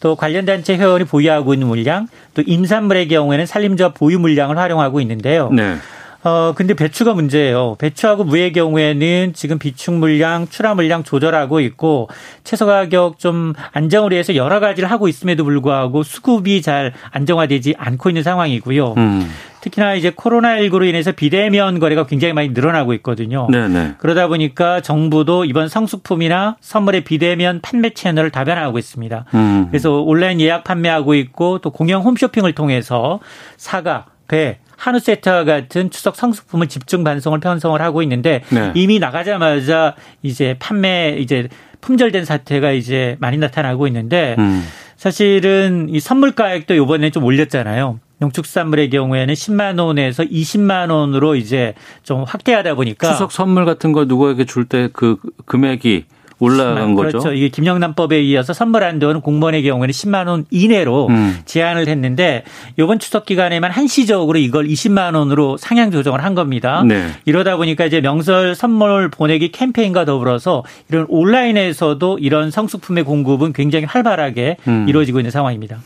또 0.00 0.16
관련 0.16 0.44
단체 0.44 0.76
회원이 0.76 1.04
보유하고 1.04 1.54
있는 1.54 1.66
물량, 1.66 2.08
또 2.34 2.42
임산물의 2.44 3.08
경우에는 3.08 3.46
산림조합 3.46 3.94
보유 3.94 4.18
물량을 4.18 4.58
활용하고 4.58 5.00
있는데요. 5.00 5.48
네. 5.50 5.76
어, 6.24 6.52
근데 6.54 6.74
배추가 6.74 7.14
문제예요. 7.14 7.76
배추하고 7.78 8.24
무의 8.24 8.52
경우에는 8.52 9.32
지금 9.32 9.58
비축 9.58 9.94
물량, 9.94 10.46
출하 10.46 10.74
물량 10.74 11.04
조절하고 11.04 11.60
있고 11.60 12.10
채소 12.44 12.66
가격 12.66 13.18
좀 13.18 13.54
안정을 13.72 14.12
위해서 14.12 14.34
여러 14.34 14.60
가지를 14.60 14.90
하고 14.90 15.08
있음에도 15.08 15.44
불구하고 15.44 16.02
수급이 16.02 16.60
잘 16.60 16.92
안정화되지 17.12 17.76
않고 17.78 18.10
있는 18.10 18.22
상황이고요. 18.24 18.94
음. 18.98 19.30
특히나 19.60 19.94
이제 19.94 20.10
코로나19로 20.10 20.86
인해서 20.86 21.12
비대면 21.12 21.78
거래가 21.78 22.06
굉장히 22.06 22.32
많이 22.32 22.50
늘어나고 22.50 22.94
있거든요. 22.94 23.48
네네. 23.50 23.94
그러다 23.98 24.28
보니까 24.28 24.80
정부도 24.80 25.44
이번 25.44 25.68
성수품이나 25.68 26.56
선물의 26.60 27.02
비대면 27.02 27.60
판매 27.62 27.90
채널을 27.90 28.30
다변화하고 28.30 28.78
있습니다. 28.78 29.24
음. 29.34 29.66
그래서 29.70 30.00
온라인 30.00 30.40
예약 30.40 30.64
판매하고 30.64 31.14
있고 31.14 31.58
또 31.58 31.70
공영 31.70 32.02
홈쇼핑을 32.02 32.52
통해서 32.52 33.20
사과, 33.56 34.06
배, 34.28 34.58
한우 34.76 35.00
세트와 35.00 35.44
같은 35.44 35.90
추석 35.90 36.14
성수품을 36.14 36.68
집중 36.68 37.02
반송을 37.02 37.40
편성을 37.40 37.80
하고 37.82 38.02
있는데 38.02 38.42
네. 38.50 38.70
이미 38.74 39.00
나가자마자 39.00 39.96
이제 40.22 40.56
판매 40.60 41.16
이제 41.18 41.48
품절된 41.80 42.24
사태가 42.24 42.70
이제 42.72 43.16
많이 43.18 43.38
나타나고 43.38 43.86
있는데 43.88 44.36
음. 44.38 44.64
사실은 44.96 45.88
이 45.90 46.00
선물 46.00 46.32
가액도 46.32 46.76
요번에 46.76 47.10
좀 47.10 47.24
올렸잖아요. 47.24 47.98
농축산물의 48.18 48.90
경우에는 48.90 49.32
10만 49.34 49.80
원에서 49.80 50.24
20만 50.24 50.90
원으로 50.90 51.34
이제 51.36 51.74
좀 52.02 52.24
확대하다 52.26 52.74
보니까 52.74 53.12
추석 53.12 53.32
선물 53.32 53.64
같은 53.64 53.92
거 53.92 54.04
누구에게 54.04 54.44
줄 54.44 54.64
때 54.68 54.88
그 54.92 55.16
금액이 55.46 56.04
올라간 56.40 56.94
거죠. 56.94 57.08
그렇죠. 57.18 57.32
이게 57.32 57.48
김영란법에 57.48 58.22
이어서 58.22 58.52
선물 58.52 58.84
한도는 58.84 59.22
공무원의 59.22 59.64
경우에는 59.64 59.90
10만 59.92 60.28
원 60.28 60.44
이내로 60.50 61.08
음. 61.08 61.38
제한을 61.46 61.88
했는데 61.88 62.44
이번 62.78 63.00
추석 63.00 63.26
기간에만 63.26 63.72
한시적으로 63.72 64.38
이걸 64.38 64.68
20만 64.68 65.16
원으로 65.16 65.56
상향 65.56 65.90
조정을 65.90 66.22
한 66.22 66.36
겁니다. 66.36 66.84
네. 66.86 67.08
이러다 67.24 67.56
보니까 67.56 67.86
이제 67.86 68.00
명절 68.00 68.54
선물 68.54 69.08
보내기 69.10 69.50
캠페인과 69.50 70.04
더불어서 70.04 70.62
이런 70.88 71.06
온라인에서도 71.08 72.18
이런 72.20 72.52
성수품의 72.52 73.02
공급은 73.02 73.52
굉장히 73.52 73.86
활발하게 73.86 74.58
음. 74.68 74.86
이루어지고 74.88 75.18
있는 75.18 75.32
상황입니다. 75.32 75.78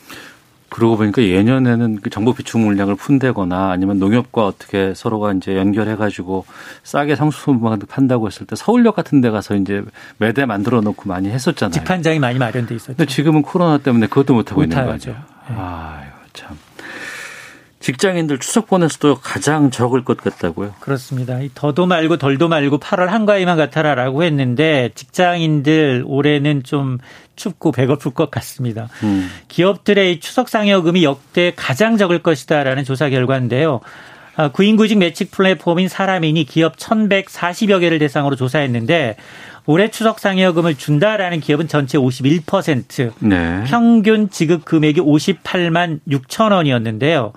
그러고 0.73 0.97
보니까 0.97 1.23
예년에는 1.23 2.01
그 2.01 2.09
정부 2.09 2.33
비축 2.33 2.59
물량을 2.61 2.97
푼다거나 2.97 3.71
아니면 3.71 3.99
농협과 3.99 4.47
어떻게 4.47 4.95
서로가 4.95 5.33
이제 5.35 5.55
연결해 5.55 5.97
가지고 5.97 6.47
싸게 6.83 7.15
상수품을 7.15 7.79
판다고 7.87 8.27
했을 8.27 8.47
때 8.47 8.57
서울역 8.57 8.97
같은 8.97 9.21
데 9.21 9.31
가서 9.31 9.55
이제 9.55 9.83
매대 10.17 10.47
만들어 10.47 10.81
놓고 10.81 11.09
많이 11.09 11.29
했었잖아요. 11.29 11.73
집판장이 11.73 12.19
많이 12.19 12.39
마련돼 12.39 12.75
있었죠. 12.75 12.97
근데 12.97 13.07
지금은 13.07 13.43
코로나 13.43 13.77
때문에 13.77 14.07
그것도 14.07 14.33
못 14.33 14.51
하고 14.51 14.63
있는 14.63 14.87
거죠. 14.87 15.11
네. 15.11 15.55
아유, 15.57 16.09
참. 16.33 16.57
직장인들 17.83 18.39
추석 18.39 18.69
보내서도 18.69 19.17
가장 19.17 19.71
적을 19.71 20.05
것 20.05 20.17
같다고요? 20.17 20.75
그렇습니다. 20.81 21.39
더도 21.55 21.87
말고 21.87 22.17
덜도 22.17 22.49
말고 22.49 22.79
8월 22.79 23.07
한가위만 23.09 23.57
같아라라고 23.57 24.23
했는데 24.23 24.91
직장인들 24.95 26.05
올해는 26.07 26.63
좀 26.63 26.99
춥고 27.37 27.73
배고플 27.73 28.13
것 28.13 28.31
같습니다. 28.31 28.89
음. 29.03 29.29
기업들의 29.49 30.21
추석 30.21 30.49
상여금이 30.49 31.03
역대 31.03 31.53
가장 31.57 31.97
적을 31.97 32.21
것이다라는 32.21 32.85
조사 32.85 33.09
결과인데요. 33.11 33.81
아, 34.35 34.49
구인구직 34.49 34.99
매직 34.99 35.31
플랫폼인 35.31 35.89
사람인이 35.89 36.45
기업 36.45 36.77
1,140여 36.77 37.81
개를 37.81 37.99
대상으로 37.99 38.37
조사했는데 38.37 39.17
올해 39.67 39.91
추석 39.91 40.19
상여금을 40.19 40.75
준다라는 40.77 41.41
기업은 41.41 41.69
전체 41.69 41.97
51%, 41.99 43.13
네. 43.21 43.65
평균 43.67 44.29
지급 44.29 44.65
금액이 44.65 45.01
58만 45.01 46.01
6천 46.09 46.53
원이었는데요. 46.53 47.33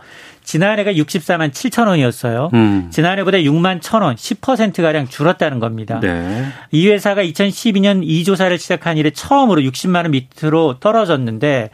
지난해가 0.46 0.94
64만 0.94 1.52
7천 1.52 1.88
원이었어요. 1.88 2.50
음. 2.54 2.88
지난해보다 2.92 3.40
6만 3.40 3.82
1천 3.82 4.02
원, 4.02 4.16
10%가량 4.16 5.08
줄었다는 5.08 5.60
겁니다. 5.60 6.00
네. 6.00 6.46
이 6.72 6.88
회사가 6.88 7.24
2012년 7.24 8.02
이 8.04 8.24
조사를 8.24 8.58
시작한 8.58 8.98
이래 8.98 9.10
처음으로 9.10 9.62
60만 9.62 10.04
원 10.04 10.12
밑으로 10.12 10.80
떨어졌는데 10.80 11.72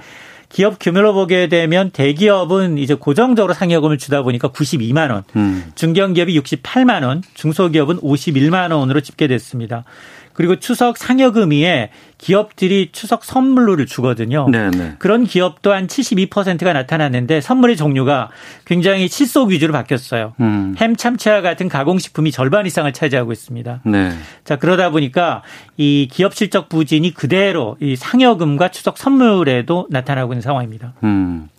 기업 0.50 0.80
규모로 0.80 1.14
보게 1.14 1.48
되면 1.48 1.92
대기업은 1.92 2.78
이제 2.78 2.94
고정적으로 2.94 3.54
상여금을 3.54 3.98
주다 3.98 4.22
보니까 4.22 4.50
92만 4.50 5.12
원, 5.12 5.24
음. 5.36 5.72
중견기업이 5.76 6.38
68만 6.40 7.06
원, 7.06 7.24
중소기업은 7.36 8.02
51만 8.02 8.74
원으로 8.74 9.00
집계됐습니다. 9.00 9.86
그리고 10.42 10.56
추석 10.56 10.98
상여금위에 10.98 11.92
기업들이 12.18 12.90
추석 12.92 13.24
선물로를 13.24 13.86
주거든요. 13.86 14.50
네네. 14.50 14.70
네. 14.72 14.96
그런 14.98 15.24
기업도 15.24 15.72
한 15.72 15.86
72%가 15.86 16.74
나타났는데 16.74 17.42
선물의 17.42 17.78
종류가 17.78 18.32
굉장히 18.66 19.08
실속 19.08 19.50
위주로 19.50 19.72
바뀌었어요. 19.72 20.34
음. 20.40 20.74
햄 20.80 20.96
참치와 20.96 21.42
같은 21.42 21.70
가공식품이 21.70 22.32
절반 22.32 22.66
이상을 22.66 22.92
차지하고 22.92 23.32
있습니다. 23.32 23.82
네. 23.86 24.14
자 24.44 24.56
그러다 24.56 24.90
보니까 24.90 25.44
이 25.78 26.08
기업 26.12 26.34
실적 26.34 26.70
부진이 26.70 27.14
그대로 27.14 27.78
이 27.80 27.96
상여금과 27.96 28.70
추석 28.70 28.98
선물에도 28.98 29.86
나타나고 29.92 30.34
있는 30.34 30.42
상황입니다. 30.42 30.94
음. 31.04 31.50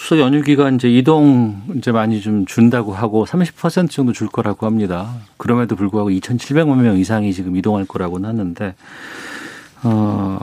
추석 0.00 0.20
연휴 0.20 0.42
기간 0.42 0.76
이제 0.76 0.88
이동 0.88 1.60
이제 1.76 1.90
많이 1.90 2.20
좀 2.20 2.46
준다고 2.46 2.94
하고 2.94 3.26
30% 3.26 3.90
정도 3.90 4.12
줄 4.12 4.28
거라고 4.28 4.64
합니다. 4.64 5.12
그럼에도 5.36 5.74
불구하고 5.74 6.10
2,700만 6.10 6.76
명 6.78 6.96
이상이 6.96 7.34
지금 7.34 7.56
이동할 7.56 7.84
거라고는 7.84 8.26
하는데 8.26 8.74
어 9.82 10.38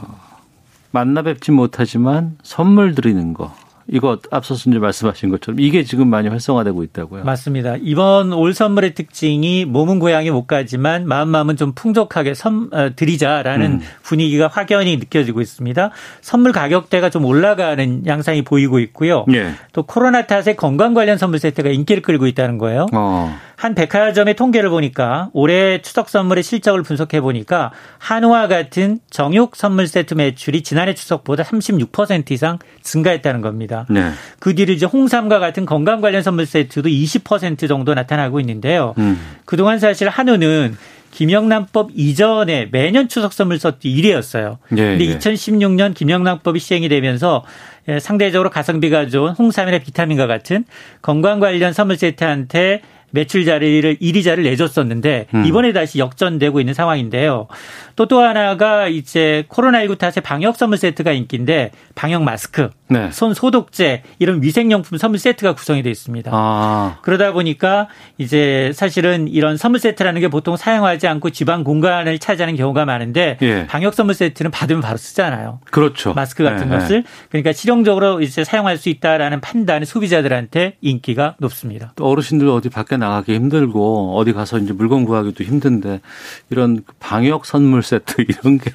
만나 0.91 1.21
뵙지 1.21 1.51
못하지만 1.51 2.37
선물 2.43 2.95
드리는 2.95 3.33
거 3.33 3.55
이거 3.87 4.19
앞서서 4.31 4.69
이제 4.69 4.79
말씀하신 4.79 5.29
것처럼 5.29 5.59
이게 5.59 5.83
지금 5.83 6.07
많이 6.07 6.27
활성화되고 6.27 6.83
있다고요. 6.83 7.23
맞습니다. 7.23 7.75
이번 7.81 8.33
올 8.33 8.53
선물의 8.53 8.95
특징이 8.95 9.65
몸은 9.65 9.99
고향에 9.99 10.31
못 10.31 10.47
가지만 10.47 11.07
마음 11.07 11.29
마음은 11.29 11.55
좀 11.55 11.73
풍족하게 11.73 12.33
선 12.33 12.69
어, 12.71 12.95
드리자라는 12.95 13.65
음. 13.73 13.81
분위기가 14.01 14.47
확연히 14.47 14.97
느껴지고 14.97 15.41
있습니다. 15.41 15.91
선물 16.21 16.51
가격대가 16.51 17.09
좀 17.09 17.25
올라가는 17.25 18.05
양상이 18.07 18.41
보이고 18.41 18.79
있고요. 18.79 19.25
예. 19.33 19.51
또 19.71 19.83
코로나 19.83 20.25
탓에 20.25 20.55
건강 20.55 20.93
관련 20.93 21.17
선물 21.17 21.39
세트가 21.39 21.69
인기를 21.69 22.01
끌고 22.01 22.25
있다는 22.27 22.57
거예요. 22.57 22.87
어. 22.93 23.35
한 23.55 23.73
백화점의 23.73 24.35
통계를 24.35 24.69
보니까 24.69 25.29
올해 25.33 25.81
추석 25.81 26.09
선물의 26.09 26.43
실적을 26.43 26.83
분석해 26.83 27.21
보니까 27.21 27.71
한우와 27.99 28.47
같은 28.47 28.99
정육 29.09 29.55
선물 29.55 29.87
세트 29.87 30.13
매출이 30.13 30.63
지난해 30.63 30.93
추석보다 30.93 31.43
36% 31.43 32.31
이상 32.31 32.59
증가했다는 32.81 33.41
겁니다. 33.41 33.74
네. 33.89 34.11
그 34.39 34.55
뒤로 34.55 34.73
이제 34.73 34.85
홍삼과 34.85 35.39
같은 35.39 35.65
건강 35.65 35.99
관련 36.01 36.21
선물 36.21 36.45
세트도 36.45 36.87
20% 36.87 37.67
정도 37.67 37.93
나타나고 37.93 38.39
있는데요. 38.39 38.93
음. 38.97 39.19
그동안 39.45 39.79
사실 39.79 40.07
한우는 40.07 40.77
김영란법 41.11 41.91
이전에 41.95 42.67
매년 42.71 43.07
추석 43.07 43.31
선물 43.33 43.57
세트 43.57 43.87
1위였어요. 43.87 44.57
예, 44.73 44.75
근데 44.75 45.05
예. 45.05 45.17
2016년 45.17 45.93
김영란법이 45.93 46.59
시행이 46.59 46.89
되면서 46.89 47.43
예, 47.87 47.99
상대적으로 47.99 48.49
가성비가 48.49 49.07
좋은 49.07 49.31
홍삼이나 49.31 49.79
비타민과 49.79 50.27
같은 50.27 50.65
건강 51.01 51.39
관련 51.39 51.71
선물 51.71 51.97
세트한테 51.97 52.81
매출 53.11 53.45
자리를 53.45 53.95
1위 53.95 54.23
자를 54.25 54.43
내줬었는데 54.43 55.27
음. 55.33 55.45
이번에 55.45 55.71
다시 55.71 55.99
역전되고 55.99 56.59
있는 56.59 56.73
상황인데요. 56.73 57.47
또또 57.95 58.15
또 58.15 58.21
하나가 58.21 58.87
이제 58.87 59.45
코로나19 59.49 59.97
탓에 59.97 60.21
방역 60.21 60.55
선물 60.57 60.77
세트가 60.77 61.11
인기인데 61.11 61.71
방역 61.95 62.23
마스크, 62.23 62.69
네. 62.87 63.09
손 63.11 63.33
소독제 63.33 64.03
이런 64.19 64.41
위생용품 64.43 64.97
선물 64.97 65.17
세트가 65.17 65.53
구성이 65.53 65.81
되어 65.81 65.91
있습니다. 65.91 66.31
아. 66.33 66.97
그러다 67.01 67.31
보니까 67.31 67.87
이제 68.17 68.71
사실은 68.73 69.27
이런 69.27 69.57
선물 69.57 69.79
세트라는 69.79 70.21
게 70.21 70.27
보통 70.27 70.57
사용하지 70.57 71.07
않고 71.07 71.29
지방 71.29 71.63
공간을 71.63 72.19
차지하는 72.19 72.55
경우가 72.57 72.85
많은데 72.85 73.37
예. 73.41 73.65
방역 73.67 73.93
선물 73.93 74.13
세트는 74.15 74.51
받으면 74.51 74.81
바로 74.81 74.97
쓰잖아요. 74.97 75.61
그렇죠. 75.71 76.13
마스크 76.13 76.43
같은 76.43 76.69
네, 76.69 76.75
것을 76.77 77.03
그러니까 77.29 77.53
실용적으로 77.53 78.21
이제 78.21 78.43
사용할 78.43 78.77
수 78.77 78.89
있다라는 78.89 79.39
판단이 79.39 79.85
소비자들한테 79.85 80.75
인기가 80.81 81.35
높습니다. 81.39 81.93
또 81.95 82.05
어르신들 82.07 82.47
어디 82.49 82.69
밖에 82.69 82.97
나가기 82.97 83.33
힘들고 83.33 84.17
어디 84.17 84.33
가서 84.33 84.57
이제 84.59 84.73
물건 84.73 85.05
구하기도 85.05 85.43
힘든데 85.43 86.01
이런 86.49 86.81
방역 86.99 87.45
선물 87.45 87.84
세트 87.85 88.21
이런 88.27 88.57
게 88.57 88.71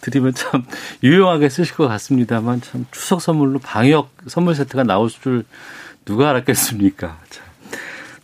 드리면 0.00 0.34
참 0.34 0.64
유용하게 1.02 1.48
쓰실 1.48 1.74
것 1.74 1.88
같습니다만 1.88 2.60
참 2.60 2.86
추석 2.90 3.20
선물로 3.20 3.58
방역 3.58 4.10
선물 4.26 4.54
세트가 4.54 4.84
나올 4.84 5.08
줄 5.08 5.44
누가 6.04 6.30
알았겠습니까? 6.30 7.18
참. 7.30 7.43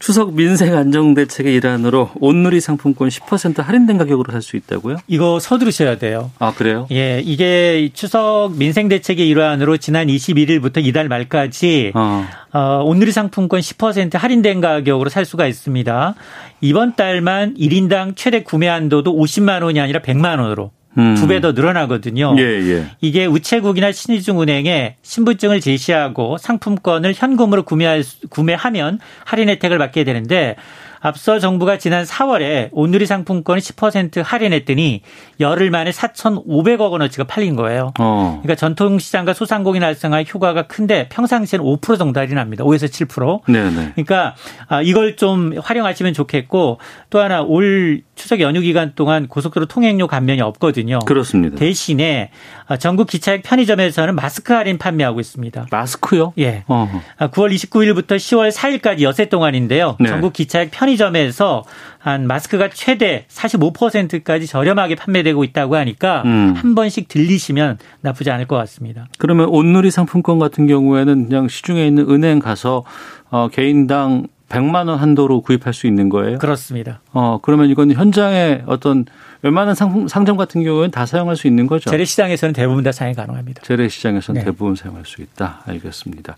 추석 0.00 0.32
민생 0.34 0.74
안정 0.74 1.12
대책의 1.12 1.54
일환으로 1.56 2.10
온누리 2.20 2.60
상품권 2.60 3.10
10% 3.10 3.62
할인된 3.62 3.98
가격으로 3.98 4.32
살 4.32 4.40
수 4.40 4.56
있다고요? 4.56 4.96
이거 5.06 5.38
서두르셔야 5.38 5.98
돼요. 5.98 6.30
아 6.38 6.54
그래요? 6.54 6.86
예, 6.90 7.20
이게 7.22 7.90
추석 7.92 8.52
민생 8.56 8.88
대책의 8.88 9.28
일환으로 9.28 9.76
지난 9.76 10.06
21일부터 10.06 10.82
이달 10.82 11.08
말까지 11.08 11.92
어. 11.94 12.26
어, 12.52 12.82
온누리 12.82 13.12
상품권 13.12 13.60
10% 13.60 14.16
할인된 14.16 14.62
가격으로 14.62 15.10
살 15.10 15.26
수가 15.26 15.46
있습니다. 15.46 16.14
이번 16.62 16.96
달만 16.96 17.54
1인당 17.56 18.16
최대 18.16 18.42
구매 18.42 18.68
한도도 18.68 19.14
50만 19.14 19.62
원이 19.62 19.78
아니라 19.80 20.00
100만 20.00 20.40
원으로 20.40 20.70
음. 20.98 21.14
두배 21.14 21.40
더 21.40 21.52
늘어나거든요. 21.52 22.34
예, 22.38 22.42
예. 22.42 22.86
이게 23.00 23.26
우체국이나 23.26 23.92
신의중은행에 23.92 24.96
신분증을 25.02 25.60
제시하고 25.60 26.36
상품권을 26.38 27.14
현금으로 27.16 27.62
구매할, 27.62 28.02
구매하면 28.28 28.98
할인 29.24 29.48
혜택을 29.48 29.78
받게 29.78 30.04
되는데 30.04 30.56
앞서 31.00 31.38
정부가 31.38 31.78
지난 31.78 32.04
4월에 32.04 32.68
온누리 32.72 33.06
상품권을 33.06 33.60
10% 33.60 34.22
할인했더니 34.22 35.00
열흘 35.40 35.70
만에 35.70 35.90
4,500억 35.90 36.90
원어치가 36.92 37.24
팔린 37.24 37.56
거예요. 37.56 37.92
어. 37.98 38.40
그러니까 38.42 38.54
전통시장과 38.54 39.32
소상공인 39.32 39.82
활성화 39.82 40.24
효과가 40.24 40.66
큰데 40.66 41.08
평상시에는 41.08 41.64
5% 41.64 41.98
정도 41.98 42.20
할인합니다. 42.20 42.64
5에서 42.64 42.86
7%. 42.86 43.50
네네. 43.50 43.92
그러니까 43.94 44.34
아, 44.68 44.82
이걸 44.82 45.16
좀 45.16 45.54
활용하시면 45.58 46.12
좋겠고 46.12 46.78
또 47.08 47.18
하나 47.18 47.40
올 47.40 48.02
추석 48.20 48.40
연휴 48.40 48.60
기간 48.60 48.92
동안 48.94 49.28
고속도로 49.28 49.64
통행료 49.64 50.06
감면이 50.06 50.42
없거든요. 50.42 50.98
그렇습니다. 51.00 51.56
대신에 51.56 52.30
아, 52.66 52.76
전국 52.76 53.08
기차역 53.08 53.42
편의점에서는 53.42 54.14
마스크 54.14 54.52
할인 54.52 54.76
판매하고 54.76 55.20
있습니다. 55.20 55.68
마스크요? 55.70 56.34
예. 56.38 56.64
어허. 56.66 57.00
9월 57.28 57.50
29일부터 57.54 58.16
10월 58.16 58.52
4일까지 58.52 59.00
여세 59.00 59.30
동안인데요. 59.30 59.96
네. 59.98 60.08
전국 60.10 60.34
기차역 60.34 60.70
편의점에서 60.70 61.64
한 61.98 62.26
마스크가 62.26 62.68
최대 62.68 63.24
45%까지 63.28 64.46
저렴하게 64.46 64.96
판매되고 64.96 65.42
있다고 65.42 65.76
하니까 65.76 66.22
음. 66.26 66.54
한 66.56 66.74
번씩 66.74 67.08
들리시면 67.08 67.78
나쁘지 68.02 68.30
않을 68.30 68.46
것 68.46 68.56
같습니다. 68.56 69.08
그러면 69.18 69.48
온누리 69.48 69.90
상품권 69.90 70.38
같은 70.38 70.66
경우에는 70.66 71.28
그냥 71.28 71.48
시중에 71.48 71.86
있는 71.86 72.10
은행 72.10 72.38
가서 72.38 72.84
어, 73.30 73.48
개인당 73.48 74.26
100만 74.50 74.88
원 74.88 74.98
한도로 74.98 75.40
구입할 75.40 75.72
수 75.72 75.86
있는 75.86 76.08
거예요? 76.08 76.38
그렇습니다. 76.38 77.00
어, 77.12 77.38
그러면 77.40 77.70
이건 77.70 77.92
현장에 77.92 78.62
어떤 78.66 79.06
웬만한 79.42 79.74
상품, 79.74 80.06
상점 80.06 80.36
같은 80.36 80.62
경우에는 80.62 80.90
다 80.90 81.06
사용할 81.06 81.34
수 81.36 81.46
있는 81.46 81.66
거죠? 81.66 81.88
재래시장에서는 81.88 82.52
대부분 82.52 82.84
다 82.84 82.92
사용 82.92 83.14
가능합니다. 83.14 83.62
재래시장에서는 83.62 84.40
네. 84.40 84.44
대부분 84.44 84.74
사용할 84.74 85.06
수 85.06 85.22
있다. 85.22 85.62
알겠습니다. 85.66 86.36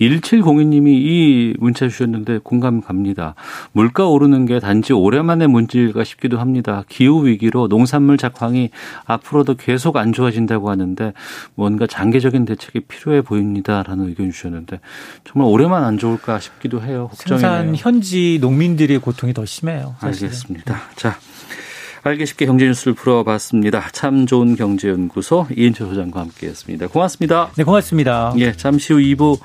1702님이 0.00 0.86
이 0.86 1.54
문자 1.58 1.88
주셨는데 1.88 2.40
공감 2.44 2.80
갑니다. 2.80 3.34
물가 3.72 4.06
오르는 4.06 4.46
게 4.46 4.60
단지 4.60 4.92
오랜만의 4.92 5.48
문제일까 5.48 6.04
싶기도 6.04 6.38
합니다. 6.38 6.84
기후위기로 6.88 7.66
농산물 7.66 8.18
작황이 8.18 8.70
앞으로도 9.06 9.54
계속 9.56 9.96
안 9.96 10.12
좋아진다고 10.12 10.70
하는데 10.70 11.12
뭔가 11.56 11.88
장기적인 11.88 12.44
대책이 12.44 12.80
필요해 12.80 13.22
보입니다 13.22 13.82
라는 13.82 14.06
의견 14.06 14.30
주셨는데 14.30 14.78
정말 15.24 15.50
오래만 15.50 15.82
안 15.82 15.98
좋을까 15.98 16.38
싶기도 16.38 16.82
해요. 16.82 17.08
걱정이 17.10 17.42
생산 17.54 17.76
현지 17.76 18.38
농민들의 18.40 18.98
고통이 18.98 19.32
더 19.32 19.44
심해요. 19.44 19.94
사실은. 20.00 20.28
알겠습니다. 20.28 20.82
자. 20.96 21.18
알기 22.06 22.26
쉽게 22.26 22.44
경제 22.44 22.66
뉴스를 22.66 22.92
풀어봤습니다. 22.92 23.88
참 23.92 24.26
좋은 24.26 24.56
경제연구소 24.56 25.46
이인철 25.56 25.88
소장과 25.88 26.20
함께했습니다. 26.20 26.88
고맙습니다. 26.88 27.50
네, 27.56 27.64
고맙습니다. 27.64 28.34
예, 28.36 28.52
잠시 28.52 28.92
후 28.92 28.98
2부 28.98 29.40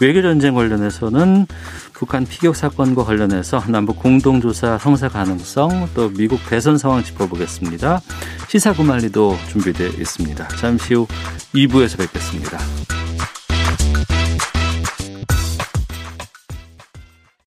외교 0.00 0.20
전쟁 0.20 0.54
관련해서는 0.54 1.46
북한 1.92 2.26
피격 2.26 2.56
사건과 2.56 3.04
관련해서 3.04 3.62
남북 3.68 4.00
공동조사 4.00 4.76
성사 4.78 5.08
가능성 5.08 5.90
또 5.94 6.08
미국 6.08 6.40
대선 6.48 6.78
상황 6.78 7.04
짚어보겠습니다. 7.04 8.00
시사 8.48 8.72
구말리도 8.72 9.36
준비되어 9.50 9.86
있습니다. 9.90 10.48
잠시 10.48 10.94
후 10.94 11.06
2부에서 11.54 11.96
뵙겠습니다. 11.96 12.58